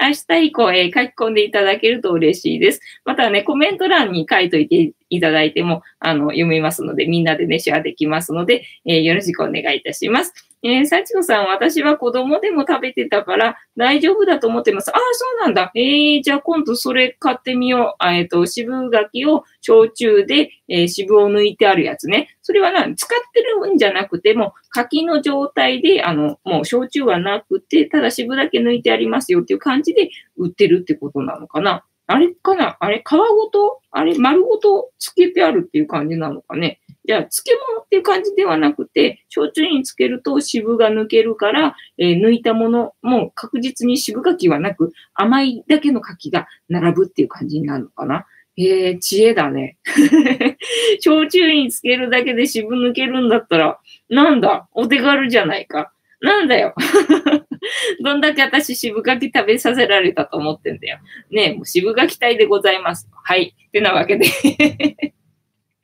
[0.00, 0.08] 明
[0.38, 2.80] 日以降、えー書き込んでいただけると嬉しいです。
[3.04, 10.32] またね、コメント欄に書いといていただいても、あの、読みますので、みんなでね、シェアできますので、えーよろしくお願いいたします。
[10.62, 14.90] えー、幸子さん、私は子供でも食べてたから大丈夫だと思ってます。
[14.90, 15.70] ああ、そうなんだ。
[15.76, 18.06] えー、じゃあ今度それ買ってみよう。
[18.06, 22.36] えっ、と、渋柿を焼酎で、えー渋を抜いてあるやつね。
[22.42, 22.96] それは何？
[22.96, 31.84] 使ってるんじゃなくても、柿の状態で、あの、もう焼酎はなくて、ただ渋だけ抜いてありますよっていう感じで売ってるってことなのかな。
[32.08, 32.76] あれかな？
[32.78, 33.80] あれ、皮ごと？
[33.90, 36.80] あれ、丸ごとつけてあるっていう感じなのかね？
[37.04, 48.26] じゃあ、漬物っていう感じではなくて、焼酎につけると渋が抜けるから、えー抜いたものも確実に渋柿はなく、甘いだけの柿が並ぶっていう感じになるのかな？
[48.58, 49.76] えー、知恵だね。
[51.00, 53.78] 焼酎につけるだけで渋抜けるんだったら、
[54.08, 55.92] なんだ、お手軽じゃないか。
[56.20, 56.74] なんだよ。
[58.02, 60.98] どんだけ私渋柿食べさせられたと思ってんだよ。
[61.30, 63.08] ねえ、もう渋柿隊でございます。
[63.24, 63.54] はい。
[63.68, 64.26] ってなわけで。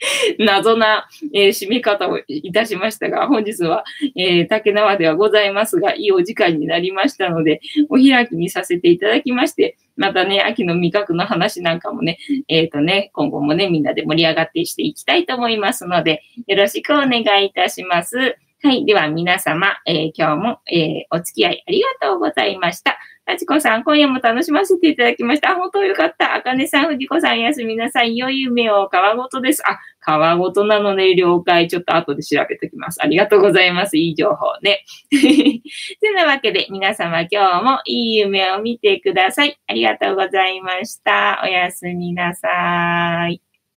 [0.38, 3.84] 謎な、えー締め方をいたしましたが、本日は、
[4.16, 12.18] えー竹縄ではございますが、いいお時間になりましたので、お開きにさせていただきまして、またね、秋の味覚の話なんかもね、
[12.48, 18.36] えっ、とね、今後もね、みんなで盛り上がってしていきたいと思いますので、よろしくお願いいたします。
[18.64, 18.84] はい。
[18.84, 22.96] では皆様、えー今日も、えーお付き合いありがとうございました。
[23.26, 25.56] あちこさん、今夜も楽しませていただきました。
[25.56, 26.36] 本当よかった。
[26.36, 28.16] あかねさん、藤子さん、おやすみなさい。
[28.16, 29.64] 良い夢を皮ごとです。
[29.66, 31.66] あ、皮ごとなのね、了解。
[31.66, 33.02] ちょっと後で調べておきます。
[33.02, 33.96] ありがとうございます。
[33.96, 34.84] いい情報ね。
[35.10, 39.58] てなわけで、皆様今日もいい夢を見てください。
[39.66, 41.42] ありがとうございました。
[41.44, 43.51] おやすみなさい。